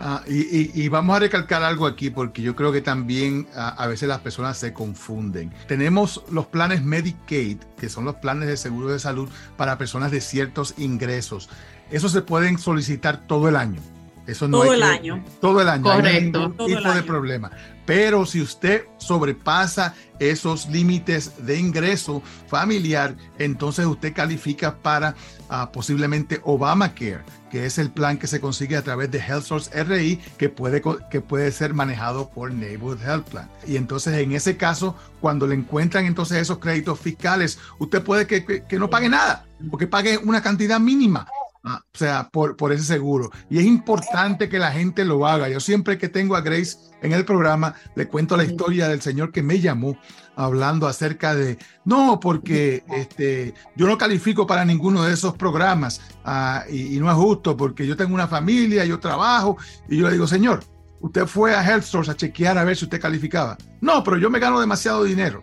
Ah, 0.00 0.22
y, 0.26 0.88
vamos 0.88 1.16
a 1.16 1.20
recalcar 1.20 1.62
algo 1.62 1.86
aquí 1.86 2.10
porque 2.10 2.42
yo 2.42 2.56
creo 2.56 2.72
que 2.72 2.80
también 2.80 3.46
a, 3.54 3.86
veces 3.86 4.08
las 4.08 4.18
personas 4.18 4.58
se 4.58 4.72
confunden. 4.72 5.52
Tenemos 5.68 6.24
los 6.30 6.46
planes 6.46 6.82
Medicaid, 6.82 7.58
que 7.78 7.88
son 7.88 8.04
los 8.04 8.16
planes 8.16 8.48
de 8.48 8.56
seguro 8.56 8.88
de 8.88 8.98
salud 8.98 9.28
para 9.56 9.78
personas 9.78 10.10
de 10.10 10.20
ciertos 10.20 10.74
ingresos. 10.78 11.48
Esos 11.90 12.12
se 12.12 12.22
pueden 12.22 12.58
solicitar 12.58 13.26
todo 13.26 13.48
el 13.48 13.56
año. 13.56 13.80
Eso 14.26 14.48
no 14.48 14.60
todo 14.60 14.74
el 14.74 14.82
año. 14.82 15.24
Todo 15.40 15.60
el 15.62 15.68
año. 15.68 15.84
Correcto. 15.84 16.54
Hay 16.58 16.74
tipo 16.74 16.92
de 16.92 17.02
problema. 17.02 17.50
Pero 17.88 18.26
si 18.26 18.42
usted 18.42 18.84
sobrepasa 18.98 19.94
esos 20.18 20.68
límites 20.68 21.46
de 21.46 21.58
ingreso 21.58 22.22
familiar, 22.46 23.16
entonces 23.38 23.86
usted 23.86 24.12
califica 24.12 24.76
para 24.76 25.14
uh, 25.48 25.72
posiblemente 25.72 26.38
Obamacare, 26.44 27.24
que 27.50 27.64
es 27.64 27.78
el 27.78 27.90
plan 27.90 28.18
que 28.18 28.26
se 28.26 28.42
consigue 28.42 28.76
a 28.76 28.82
través 28.82 29.10
de 29.10 29.20
Health 29.20 29.44
Source 29.44 29.84
RI, 29.84 30.20
que 30.36 30.50
puede, 30.50 30.82
que 31.10 31.22
puede 31.22 31.50
ser 31.50 31.72
manejado 31.72 32.28
por 32.28 32.52
Neighborhood 32.52 33.02
Health 33.02 33.30
Plan. 33.30 33.48
Y 33.66 33.76
entonces 33.76 34.12
en 34.18 34.32
ese 34.32 34.58
caso, 34.58 34.94
cuando 35.22 35.46
le 35.46 35.54
encuentran 35.54 36.04
entonces 36.04 36.36
esos 36.36 36.58
créditos 36.58 37.00
fiscales, 37.00 37.58
usted 37.78 38.02
puede 38.02 38.26
que, 38.26 38.64
que 38.68 38.78
no 38.78 38.90
pague 38.90 39.08
nada, 39.08 39.46
porque 39.70 39.86
pague 39.86 40.18
una 40.18 40.42
cantidad 40.42 40.78
mínima 40.78 41.26
Ah, 41.70 41.82
o 41.84 41.98
sea, 41.98 42.30
por, 42.30 42.56
por 42.56 42.72
ese 42.72 42.84
seguro. 42.84 43.30
Y 43.50 43.58
es 43.58 43.66
importante 43.66 44.48
que 44.48 44.58
la 44.58 44.72
gente 44.72 45.04
lo 45.04 45.26
haga. 45.26 45.50
Yo 45.50 45.60
siempre 45.60 45.98
que 45.98 46.08
tengo 46.08 46.34
a 46.34 46.40
Grace 46.40 46.78
en 47.02 47.12
el 47.12 47.26
programa, 47.26 47.74
le 47.94 48.08
cuento 48.08 48.38
la 48.38 48.44
historia 48.44 48.88
del 48.88 49.02
señor 49.02 49.32
que 49.32 49.42
me 49.42 49.60
llamó 49.60 49.98
hablando 50.34 50.86
acerca 50.86 51.34
de, 51.34 51.58
no, 51.84 52.20
porque 52.20 52.84
este, 52.88 53.52
yo 53.76 53.86
no 53.86 53.98
califico 53.98 54.46
para 54.46 54.64
ninguno 54.64 55.02
de 55.02 55.12
esos 55.12 55.36
programas 55.36 56.00
ah, 56.24 56.64
y, 56.70 56.98
no 56.98 57.10
es 57.10 57.16
justo 57.16 57.54
porque 57.54 57.86
yo 57.86 57.96
tengo 57.96 58.14
una 58.14 58.28
familia, 58.28 58.86
yo 58.86 58.98
trabajo. 58.98 59.58
Y 59.90 59.98
yo 59.98 60.06
le 60.06 60.14
digo, 60.14 60.26
señor, 60.26 60.64
usted 61.00 61.26
fue 61.26 61.54
a 61.54 61.62
Health 61.62 61.84
Source 61.84 62.10
a 62.10 62.16
chequear 62.16 62.56
a 62.56 62.64
ver 62.64 62.78
si 62.78 62.86
usted 62.86 62.98
calificaba. 62.98 63.58
No, 63.82 64.02
pero 64.02 64.16
yo 64.16 64.30
me 64.30 64.38
gano 64.38 64.58
demasiado 64.58 65.04
dinero. 65.04 65.42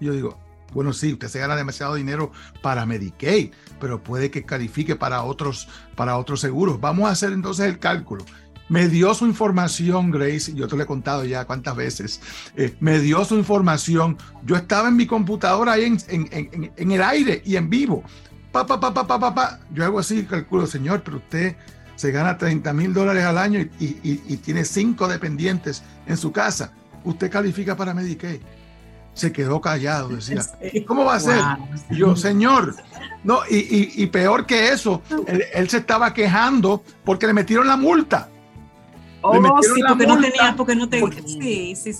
Y 0.00 0.06
yo 0.06 0.12
digo, 0.14 0.38
bueno, 0.72 0.92
sí, 0.92 1.12
usted 1.12 1.28
se 1.28 1.38
gana 1.38 1.56
demasiado 1.56 1.94
dinero 1.94 2.32
para 2.62 2.86
Medicaid, 2.86 3.52
pero 3.80 4.02
puede 4.02 4.30
que 4.30 4.44
califique 4.44 4.96
para 4.96 5.22
otros, 5.22 5.68
para 5.94 6.16
otros 6.16 6.40
seguros. 6.40 6.80
Vamos 6.80 7.08
a 7.08 7.12
hacer 7.12 7.32
entonces 7.32 7.66
el 7.66 7.78
cálculo. 7.78 8.24
Me 8.68 8.88
dio 8.88 9.14
su 9.14 9.26
información, 9.26 10.10
Grace, 10.10 10.52
yo 10.52 10.66
te 10.66 10.76
lo 10.76 10.82
he 10.82 10.86
contado 10.86 11.24
ya 11.24 11.44
cuántas 11.44 11.76
veces. 11.76 12.20
Eh, 12.56 12.74
me 12.80 12.98
dio 12.98 13.24
su 13.24 13.36
información. 13.36 14.18
Yo 14.44 14.56
estaba 14.56 14.88
en 14.88 14.96
mi 14.96 15.06
computadora 15.06 15.72
ahí 15.72 15.84
en, 15.84 15.98
en, 16.08 16.72
en, 16.76 16.92
el 16.92 17.02
aire 17.02 17.42
y 17.44 17.56
en 17.56 17.70
vivo. 17.70 18.02
Pa, 18.50 18.66
pa, 18.66 18.80
pa, 18.80 19.60
Yo 19.72 19.84
hago 19.84 20.00
así, 20.00 20.24
calculo, 20.24 20.66
señor, 20.66 21.02
pero 21.04 21.18
usted 21.18 21.56
se 21.94 22.10
gana 22.10 22.36
30 22.36 22.72
mil 22.72 22.92
dólares 22.92 23.24
al 23.24 23.38
año 23.38 23.60
y, 23.60 23.84
y, 24.02 24.22
y 24.26 24.36
tiene 24.38 24.64
cinco 24.64 25.06
dependientes 25.06 25.84
en 26.06 26.16
su 26.16 26.32
casa. 26.32 26.72
Usted 27.04 27.30
califica 27.30 27.76
para 27.76 27.94
Medicaid 27.94 28.40
se 29.16 29.32
quedó 29.32 29.60
callado, 29.62 30.10
decía, 30.10 30.42
¿cómo 30.86 31.06
va 31.06 31.14
a 31.14 31.20
ser? 31.20 31.40
yo, 31.90 32.14
señor, 32.14 32.76
no, 33.24 33.40
y, 33.50 34.06
peor 34.06 34.46
que 34.46 34.68
eso, 34.68 35.02
él, 35.26 35.68
se 35.68 35.78
estaba 35.78 36.12
quejando 36.12 36.84
porque 37.04 37.26
le 37.26 37.32
metieron 37.32 37.66
la 37.66 37.76
multa. 37.76 38.28
Oh, 39.22 39.32
sí, 39.62 39.82
porque 39.88 40.06
no 40.06 40.20
tenía, 40.20 40.54
porque 40.56 40.76
no, 40.76 40.88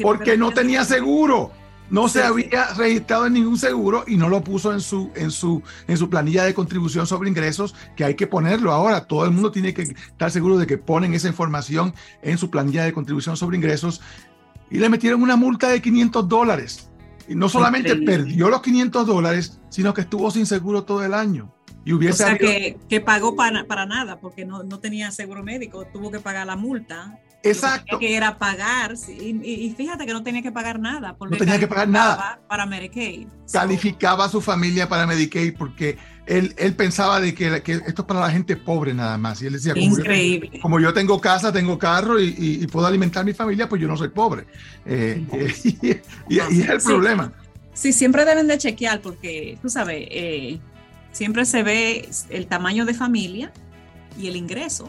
porque, 0.02 0.36
no 0.36 0.52
tenía 0.52 0.84
seguro. 0.84 1.50
No 1.88 2.08
se 2.08 2.22
había 2.22 2.74
registrado 2.74 3.26
en 3.26 3.32
ningún 3.32 3.58
seguro 3.58 4.04
y 4.06 4.16
no 4.16 4.28
lo 4.28 4.42
puso 4.42 4.72
en 4.72 4.80
su, 4.80 5.10
en, 5.14 5.30
su, 5.30 5.62
en 5.86 5.96
su 5.96 6.10
planilla 6.10 6.44
de 6.44 6.52
contribución 6.52 7.06
sobre 7.06 7.28
ingresos, 7.28 7.74
que 7.96 8.04
hay 8.04 8.14
que 8.14 8.26
ponerlo 8.26 8.72
ahora. 8.72 9.06
Todo 9.06 9.24
el 9.24 9.30
mundo 9.30 9.52
tiene 9.52 9.72
que 9.72 9.82
estar 9.82 10.30
seguro 10.30 10.58
de 10.58 10.66
que 10.66 10.78
ponen 10.78 11.14
esa 11.14 11.28
información 11.28 11.94
en 12.22 12.38
su 12.38 12.50
planilla 12.50 12.84
de 12.84 12.92
contribución 12.92 13.36
sobre 13.36 13.56
ingresos. 13.56 14.00
Y 14.70 14.78
le 14.78 14.88
metieron 14.88 15.22
una 15.22 15.36
multa 15.36 15.68
de 15.68 15.80
500 15.80 16.28
dólares. 16.28 16.90
No 17.28 17.48
solamente 17.48 17.96
perdió 17.96 18.48
los 18.48 18.62
500 18.62 19.06
dólares, 19.06 19.60
sino 19.68 19.92
que 19.94 20.02
estuvo 20.02 20.30
sin 20.30 20.46
seguro 20.46 20.84
todo 20.84 21.04
el 21.04 21.14
año. 21.14 21.52
Y 21.84 21.92
hubiese 21.92 22.24
o 22.24 22.26
sea, 22.26 22.36
que, 22.36 22.78
que, 22.88 23.00
pagó 23.00 23.36
para, 23.36 23.64
para 23.64 23.86
nada, 23.86 24.18
porque 24.18 24.44
no, 24.44 24.64
no, 24.64 24.80
tenía 24.80 25.12
seguro 25.12 25.44
médico, 25.44 25.86
tuvo 25.92 26.10
que 26.10 26.18
pagar 26.18 26.46
la 26.46 26.56
multa. 26.56 27.20
Exacto. 27.44 28.00
Que 28.00 28.16
era 28.16 28.38
pagar, 28.38 28.94
y, 29.08 29.40
y, 29.44 29.72
fíjate 29.72 30.04
que 30.04 30.12
no 30.12 30.24
tenía 30.24 30.42
que 30.42 30.50
pagar 30.50 30.80
nada. 30.80 31.16
Porque 31.16 31.34
no 31.34 31.38
tenía 31.38 31.60
que 31.60 31.68
pagar 31.68 31.88
nada. 31.88 32.40
Para 32.48 32.66
Medicaid. 32.66 33.28
Calificaba 33.52 34.24
a 34.24 34.28
su 34.28 34.40
familia 34.40 34.88
para 34.88 35.06
Medicaid 35.06 35.56
porque 35.56 35.96
él, 36.26 36.54
él 36.58 36.74
pensaba 36.74 37.20
de 37.20 37.34
que, 37.34 37.62
que, 37.62 37.72
esto 37.72 38.02
es 38.02 38.06
para 38.06 38.20
la 38.20 38.30
gente 38.30 38.56
pobre 38.56 38.92
nada 38.92 39.16
más. 39.16 39.40
Y 39.42 39.46
él 39.46 39.52
decía, 39.54 39.74
como. 39.74 39.98
Yo, 39.98 40.60
como 40.60 40.80
yo 40.80 40.92
tengo 40.92 41.20
casa, 41.20 41.52
tengo 41.52 41.78
carro 41.78 42.20
y, 42.20 42.34
y, 42.36 42.62
y, 42.64 42.66
puedo 42.66 42.86
alimentar 42.86 43.22
a 43.22 43.24
mi 43.24 43.32
familia, 43.32 43.68
pues 43.68 43.80
yo 43.80 43.88
no 43.88 43.96
soy 43.96 44.08
pobre. 44.08 44.44
Eh, 44.84 45.24
y, 45.64 45.86
y, 46.34 46.38
es 46.38 46.68
el 46.68 46.80
sí. 46.80 46.88
problema. 46.88 47.32
Sí, 47.74 47.92
siempre 47.92 48.24
deben 48.24 48.48
de 48.48 48.58
chequear 48.58 49.00
porque, 49.00 49.58
tú 49.62 49.68
sabes, 49.68 50.08
eh, 50.10 50.58
siempre 51.12 51.44
se 51.44 51.62
ve 51.62 52.08
el 52.30 52.46
tamaño 52.46 52.84
de 52.84 52.94
familia 52.94 53.52
y 54.18 54.26
el 54.26 54.36
ingreso. 54.36 54.88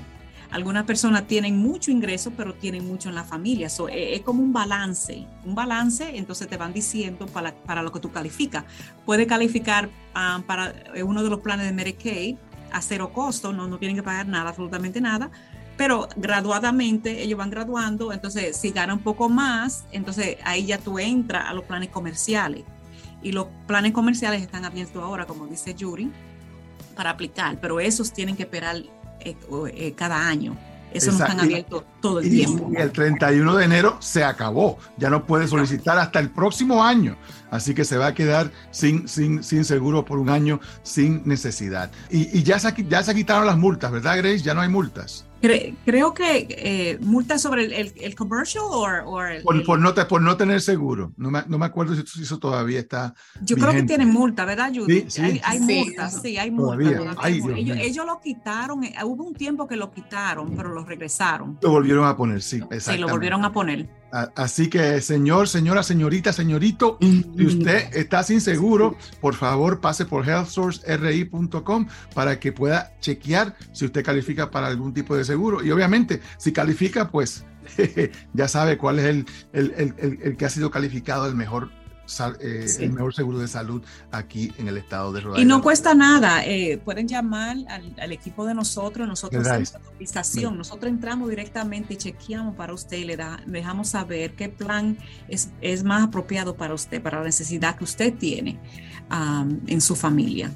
Algunas 0.51 0.85
personas 0.85 1.27
tienen 1.27 1.57
mucho 1.57 1.91
ingreso, 1.91 2.31
pero 2.35 2.53
tienen 2.53 2.87
mucho 2.87 3.09
en 3.09 3.15
la 3.15 3.23
familia. 3.23 3.69
So, 3.69 3.89
es, 3.89 4.19
es, 4.19 4.21
como 4.21 4.41
un 4.41 4.53
balance, 4.53 5.27
un 5.43 5.55
balance, 5.55 6.17
entonces 6.17 6.47
te 6.47 6.57
van 6.57 6.73
diciendo 6.73 7.25
para, 7.27 7.53
para 7.53 7.81
lo 7.81 7.91
que 7.91 7.99
tú 7.99 8.11
calificas. 8.11 8.63
Puede 9.05 9.27
calificar 9.27 9.89
um, 10.15 10.41
para 10.43 10.73
uno 11.03 11.23
de 11.23 11.29
los 11.29 11.41
planes 11.41 11.65
de 11.65 11.73
Medicaid 11.73 12.37
a 12.71 12.81
cero 12.81 13.11
costo, 13.13 13.53
no, 13.53 13.67
no 13.67 13.77
tienen 13.77 13.95
que 13.95 14.03
pagar 14.03 14.27
nada, 14.27 14.49
absolutamente 14.49 15.01
nada, 15.01 15.31
pero 15.77 16.09
graduadamente 16.15 17.21
ellos 17.21 17.37
van 17.37 17.49
graduando, 17.49 18.11
entonces 18.11 18.57
si 18.57 18.71
gana 18.71 18.93
un 18.93 18.99
poco 18.99 19.29
más, 19.29 19.85
entonces 19.91 20.37
ahí 20.43 20.65
ya 20.65 20.79
tú 20.79 20.99
entras 20.99 21.49
a 21.49 21.53
los 21.53 21.65
planes 21.65 21.89
comerciales. 21.89 22.63
Y 23.21 23.31
los 23.31 23.47
planes 23.65 23.93
comerciales 23.93 24.41
están 24.41 24.65
abiertos 24.65 25.03
ahora, 25.03 25.25
como 25.25 25.47
dice 25.47 25.73
Yuri, 25.73 26.11
para 26.95 27.11
aplicar, 27.11 27.59
pero 27.59 27.79
esos 27.79 28.11
tienen 28.11 28.35
que 28.35 28.43
esperar 28.43 28.81
eh, 29.29 29.37
eh, 29.75 29.93
cada 29.95 30.27
año. 30.27 30.57
Eso 30.91 31.11
no 31.11 31.19
están 31.19 31.39
abiertos 31.41 31.83
todo 32.01 32.19
el 32.19 32.27
y, 32.27 32.29
tiempo. 32.29 32.71
Y 32.71 32.77
el 32.77 32.91
31 32.91 33.55
de 33.55 33.65
enero 33.65 33.97
se 33.99 34.23
acabó. 34.23 34.79
Ya 34.97 35.09
no 35.09 35.25
puede 35.25 35.47
solicitar 35.47 35.97
hasta 35.97 36.19
el 36.19 36.29
próximo 36.29 36.83
año. 36.83 37.17
Así 37.51 37.73
que 37.73 37.83
se 37.83 37.97
va 37.97 38.07
a 38.07 38.13
quedar 38.13 38.51
sin, 38.71 39.07
sin, 39.07 39.43
sin 39.43 39.65
seguro 39.65 40.05
por 40.05 40.17
un 40.17 40.29
año, 40.29 40.59
sin 40.83 41.21
necesidad. 41.25 41.91
Y, 42.09 42.37
y 42.37 42.43
ya, 42.43 42.57
se, 42.57 42.73
ya 42.87 43.03
se 43.03 43.13
quitaron 43.13 43.45
las 43.45 43.57
multas, 43.57 43.91
¿verdad, 43.91 44.17
Grace? 44.17 44.39
Ya 44.39 44.53
no 44.53 44.61
hay 44.61 44.69
multas. 44.69 45.26
Cre 45.41 45.75
creo 45.85 46.13
que 46.13 46.47
eh, 46.49 46.97
multas 47.01 47.41
sobre 47.41 47.65
el, 47.65 47.73
el, 47.73 47.93
el 47.95 48.15
commercial 48.15 48.63
o 48.69 49.21
el, 49.21 49.43
por, 49.43 49.63
por, 49.63 49.79
no 49.79 49.93
te, 49.93 50.05
por 50.05 50.21
no 50.21 50.35
tener 50.35 50.61
seguro. 50.61 51.13
No 51.17 51.29
me, 51.29 51.43
no 51.47 51.57
me 51.57 51.65
acuerdo 51.65 51.95
si 51.95 52.21
eso 52.21 52.39
todavía 52.39 52.79
está. 52.79 53.13
Yo 53.41 53.55
vigente. 53.55 53.61
creo 53.61 53.81
que 53.81 53.87
tienen 53.87 54.09
multa, 54.09 54.45
¿verdad, 54.45 54.71
Judy? 54.73 55.01
Sí, 55.01 55.05
sí, 55.09 55.21
hay, 55.21 55.41
hay 55.43 55.59
sí. 55.59 55.83
multas, 55.83 56.21
sí, 56.21 56.37
hay 56.37 56.51
multas. 56.51 56.77
Todavía. 56.77 57.15
Ay, 57.19 57.41
ellos, 57.55 57.77
ellos, 57.79 58.05
lo 58.05 58.19
quitaron, 58.19 58.83
eh, 58.83 58.95
hubo 59.03 59.23
un 59.23 59.33
tiempo 59.33 59.67
que 59.67 59.75
lo 59.75 59.91
quitaron, 59.91 60.55
pero 60.55 60.69
lo 60.69 60.83
regresaron. 60.83 61.59
Lo 61.61 61.69
volvieron 61.69 62.07
a 62.07 62.15
poner, 62.15 62.41
sí, 62.41 62.57
exactamente. 62.57 62.91
Sí, 62.93 62.97
lo 62.97 63.07
volvieron 63.07 63.45
a 63.45 63.51
poner. 63.51 63.87
Así 64.11 64.69
que, 64.69 65.01
señor, 65.01 65.47
señora, 65.47 65.83
señorita, 65.83 66.31
señorito, 66.31 66.97
si 67.01 67.45
usted 67.45 67.93
está 67.93 68.23
sin 68.23 68.39
seguro, 68.39 68.95
por 69.19 69.35
favor 69.35 69.81
pase 69.81 70.05
por 70.05 70.27
healthsourceri.com 70.27 71.87
para 72.13 72.39
que 72.39 72.53
pueda 72.53 72.93
chequear 73.01 73.55
si 73.73 73.85
usted 73.85 74.05
califica 74.05 74.49
para 74.49 74.67
algún 74.67 74.93
tipo 74.93 75.15
de 75.15 75.25
seguro. 75.25 75.63
Y 75.63 75.71
obviamente, 75.71 76.21
si 76.37 76.53
califica, 76.53 77.11
pues 77.11 77.45
ya 78.33 78.47
sabe 78.47 78.77
cuál 78.77 78.99
es 78.99 79.05
el, 79.05 79.25
el, 79.51 79.73
el, 79.77 80.19
el, 80.23 80.37
que 80.37 80.45
ha 80.45 80.49
sido 80.49 80.71
calificado 80.71 81.27
el 81.27 81.35
mejor 81.35 81.69
eh, 82.39 82.67
sí. 82.67 82.83
el 82.83 82.93
mejor 82.93 83.13
seguro 83.13 83.39
de 83.39 83.47
salud 83.47 83.83
aquí 84.11 84.51
en 84.57 84.67
el 84.67 84.77
estado 84.77 85.11
de 85.13 85.21
Rhode 85.21 85.39
Island. 85.39 85.45
Y 85.45 85.45
no 85.45 85.61
cuesta 85.61 85.93
nada, 85.93 86.45
eh, 86.45 86.79
pueden 86.83 87.07
llamar 87.07 87.57
al, 87.69 87.93
al, 87.99 88.11
equipo 88.11 88.45
de 88.45 88.53
nosotros, 88.53 89.07
nosotros 89.07 89.45
hacemos 89.45 89.73
la 89.73 89.79
cotización, 89.79 90.57
nosotros 90.57 90.91
entramos 90.91 91.29
directamente 91.29 91.93
y 91.93 91.97
chequeamos 91.97 92.55
para 92.55 92.73
usted 92.73 92.97
y 92.97 93.05
le 93.05 93.17
da, 93.17 93.39
dejamos 93.45 93.89
saber 93.89 94.35
qué 94.35 94.49
plan 94.49 94.97
es, 95.27 95.49
es, 95.61 95.83
más 95.83 96.03
apropiado 96.03 96.55
para 96.55 96.73
usted, 96.73 97.01
para 97.01 97.19
la 97.19 97.25
necesidad 97.25 97.77
que 97.77 97.83
usted 97.83 98.13
tiene 98.13 98.59
um, 99.11 99.59
en 99.67 99.81
su 99.81 99.95
familia. 99.95 100.51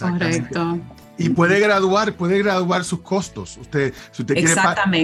Correcto. 0.00 0.80
Y 1.16 1.28
puede 1.30 1.60
graduar, 1.60 2.14
puede 2.14 2.38
graduar 2.38 2.84
sus 2.84 3.00
costos. 3.00 3.56
Usted, 3.58 3.94
si 4.10 4.22
usted 4.22 4.34
quiere, 4.34 4.54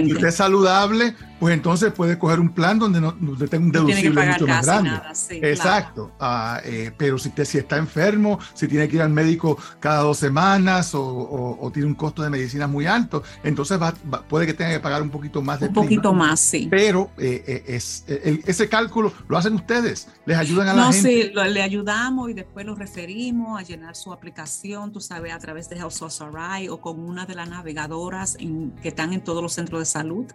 si 0.05 0.13
usted 0.13 0.27
es 0.27 0.35
saludable, 0.35 1.15
pues 1.39 1.53
entonces 1.53 1.91
puede 1.93 2.19
coger 2.19 2.39
un 2.39 2.49
plan 2.49 2.77
donde 2.77 2.99
no 3.01 3.15
usted 3.31 3.49
tenga 3.49 3.65
un 3.65 3.71
deducible 3.71 4.25
no 4.25 4.31
mucho 4.31 4.47
más 4.47 4.65
grande. 4.65 4.89
Nada, 4.91 5.15
sí, 5.15 5.39
Exacto. 5.41 6.11
Claro. 6.17 6.61
Uh, 6.61 6.67
eh, 6.67 6.91
pero 6.97 7.17
si 7.17 7.29
usted 7.29 7.45
si 7.45 7.57
está 7.57 7.77
enfermo, 7.77 8.39
si 8.53 8.67
tiene 8.67 8.87
que 8.87 8.97
ir 8.97 9.01
al 9.01 9.09
médico 9.09 9.57
cada 9.79 10.01
dos 10.03 10.17
semanas 10.17 10.93
o, 10.93 11.01
o, 11.01 11.65
o 11.65 11.71
tiene 11.71 11.87
un 11.87 11.95
costo 11.95 12.21
de 12.21 12.29
medicina 12.29 12.67
muy 12.67 12.85
alto, 12.85 13.23
entonces 13.43 13.81
va, 13.81 13.93
va, 14.13 14.21
puede 14.21 14.45
que 14.45 14.53
tenga 14.53 14.71
que 14.71 14.79
pagar 14.79 15.01
un 15.01 15.09
poquito 15.09 15.41
más 15.41 15.59
de 15.59 15.67
Un 15.67 15.73
poquito 15.73 16.13
más, 16.13 16.39
sí. 16.39 16.67
Pero 16.69 17.09
eh, 17.17 17.43
eh, 17.47 17.63
es, 17.67 18.03
el, 18.07 18.43
ese 18.45 18.69
cálculo 18.69 19.13
lo 19.27 19.37
hacen 19.37 19.53
ustedes, 19.53 20.09
les 20.25 20.37
ayudan 20.37 20.67
a 20.67 20.73
la 20.73 20.85
no, 20.85 20.93
gente. 20.93 21.09
sí, 21.09 21.31
lo, 21.33 21.43
le 21.43 21.61
ayudamos 21.61 22.29
y 22.29 22.33
después 22.33 22.65
lo 22.65 22.75
referimos 22.75 23.59
a 23.59 23.63
llenar 23.63 23.95
su 23.95 24.13
aplicación, 24.13 24.91
tú 24.91 24.99
sabes, 24.99 25.33
a 25.33 25.39
través 25.39 25.69
de 25.69 25.77
Health 25.77 26.00
O 26.01 26.81
con 26.81 26.99
una 26.99 27.25
de 27.25 27.35
las 27.35 27.49
navegadoras 27.49 28.37
que 28.37 28.87
están 28.87 29.13
en 29.13 29.23
todos 29.23 29.41
los 29.41 29.53
centros 29.53 29.79
de 29.79 29.85
salud 29.85 30.25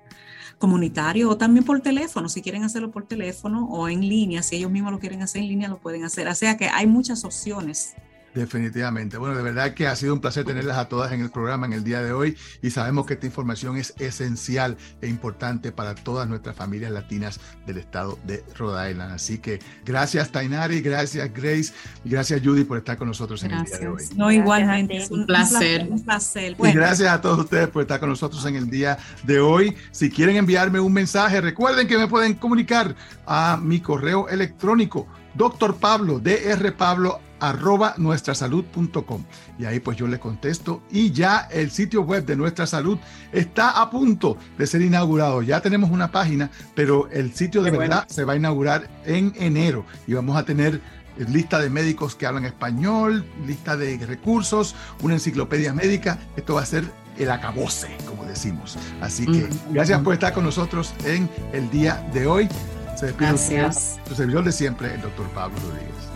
comunitarios 0.59 1.31
o 1.31 1.37
también 1.37 1.65
por 1.65 1.81
teléfono, 1.81 2.29
si 2.29 2.41
quieren 2.41 2.65
hacerlo 2.65 2.91
por 2.91 3.07
teléfono 3.07 3.67
o 3.67 3.89
en 3.89 4.01
línea, 4.01 4.43
si 4.43 4.57
ellos 4.57 4.71
mismos 4.71 4.93
lo 4.93 4.99
quieren 4.99 5.23
hacer 5.23 5.43
en 5.43 5.49
línea, 5.49 5.69
lo 5.69 5.79
pueden 5.79 6.05
hacer. 6.05 6.29
O 6.29 6.35
sea 6.35 6.57
que 6.57 6.69
hay 6.69 6.87
muchas 6.87 7.25
opciones. 7.25 7.95
Definitivamente. 8.37 9.17
Bueno, 9.17 9.35
de 9.35 9.43
verdad 9.43 9.73
que 9.73 9.87
ha 9.87 9.97
sido 9.97 10.13
un 10.13 10.21
placer 10.21 10.45
tenerlas 10.45 10.77
a 10.77 10.91
todas 10.91 11.11
en 11.13 11.23
el 11.23 11.31
programa 11.31 11.65
en 11.65 11.73
el 11.73 11.83
día 11.83 12.03
de 12.03 12.13
hoy 12.13 12.37
y 12.61 12.69
sabemos 12.69 13.07
que 13.07 13.15
esta 13.15 13.25
información 13.25 13.79
es 13.79 13.95
esencial 13.99 14.77
e 15.01 15.09
importante 15.09 15.73
para 15.73 15.95
todas 15.95 16.29
nuestras 16.29 16.55
familias 16.55 16.93
latinas 16.93 17.41
del 17.67 17.79
estado 17.79 18.19
de 18.25 18.45
Rhode 18.59 18.91
Island. 18.91 19.15
Así 19.15 19.39
que 19.39 19.59
gracias 19.87 20.31
Tainari, 20.33 20.83
gracias 20.83 21.33
Grace 21.33 21.73
y 22.05 22.11
gracias 22.11 22.43
Judy 22.45 22.65
por 22.65 22.77
estar 22.77 22.99
con 22.99 23.09
nosotros 23.09 23.43
gracias. 23.43 23.59
en 23.59 23.65
el 23.65 23.71
día 23.71 23.89
de 23.89 23.89
hoy. 23.89 24.17
No, 24.17 24.31
igualmente. 24.31 24.99
Es 24.99 25.11
un, 25.11 25.25
placer. 25.25 25.89
Un 25.89 26.05
placer. 26.05 26.57
Bueno. 26.57 26.75
Y 26.75 26.77
gracias 26.77 27.11
a 27.11 27.23
todos 27.23 27.39
ustedes 27.39 27.69
por 27.69 27.81
estar 27.81 27.99
con 27.99 28.11
nosotros 28.11 28.45
en 28.45 28.57
el 28.57 28.69
día 28.69 28.99
de 29.23 29.41
hoy. 29.41 29.75
Si 29.93 30.11
quieren 30.11 30.37
enviarme 30.37 30.79
un 30.79 30.93
mensaje, 30.93 31.41
recuerden 31.41 31.89
que 31.89 31.97
me 31.97 32.07
pueden 32.07 32.35
comunicar 32.35 32.95
a 33.27 33.57
mi 33.57 33.81
correo 33.81 34.29
electrónico 34.29 35.07
doctor 35.37 35.77
Pablo, 35.77 36.19
dr 36.19 36.75
Pablo 36.77 37.21
arroba 37.41 37.95
nuestrasalud.com 37.99 39.25
y 39.59 39.65
ahí 39.65 39.81
pues 39.81 39.97
yo 39.97 40.07
le 40.07 40.19
contesto 40.19 40.83
y 40.91 41.11
ya 41.13 41.49
el 41.51 41.71
sitio 41.71 42.03
web 42.03 42.25
de 42.25 42.37
Nuestra 42.37 42.67
Salud 42.67 42.99
está 43.33 43.81
a 43.81 43.91
punto 43.91 44.37
de 44.59 44.67
ser 44.67 44.83
inaugurado. 44.83 45.43
Ya 45.43 45.61
tenemos 45.61 45.91
una 45.91 46.11
página, 46.11 46.51
pero 46.75 47.09
el 47.11 47.35
sitio 47.35 47.63
de 47.63 47.71
Qué 47.71 47.79
verdad 47.79 47.97
bueno. 48.05 48.15
se 48.15 48.25
va 48.25 48.35
a 48.35 48.37
inaugurar 48.37 48.89
en 49.05 49.33
enero 49.37 49.85
y 50.07 50.15
vamos 50.15 50.37
a 50.37 50.45
tener 50.45 50.81
lista 51.29 51.59
de 51.59 51.71
médicos 51.71 52.15
que 52.15 52.27
hablan 52.27 52.45
español, 52.45 53.25
lista 53.47 53.77
de 53.77 53.97
recursos, 54.07 54.75
una 55.03 55.15
enciclopedia 55.15 55.73
médica. 55.73 56.19
Esto 56.37 56.55
va 56.55 56.63
a 56.63 56.67
ser 56.67 56.85
el 57.19 57.31
acabose, 57.31 57.97
como 58.07 58.25
decimos. 58.25 58.77
Así 59.01 59.25
que 59.27 59.49
gracias 59.71 60.01
por 60.03 60.13
estar 60.15 60.33
con 60.35 60.45
nosotros 60.45 60.93
en 61.05 61.29
el 61.53 61.71
día 61.71 62.07
de 62.13 62.27
hoy. 62.27 62.49
Se 62.97 63.07
despide 63.07 63.29
Gracias. 63.29 63.99
su 64.09 64.15
servidor 64.15 64.45
de 64.45 64.53
siempre, 64.53 64.95
el 64.95 65.03
doctor 65.03 65.27
Pablo 65.31 65.59
Rodríguez. 65.69 66.16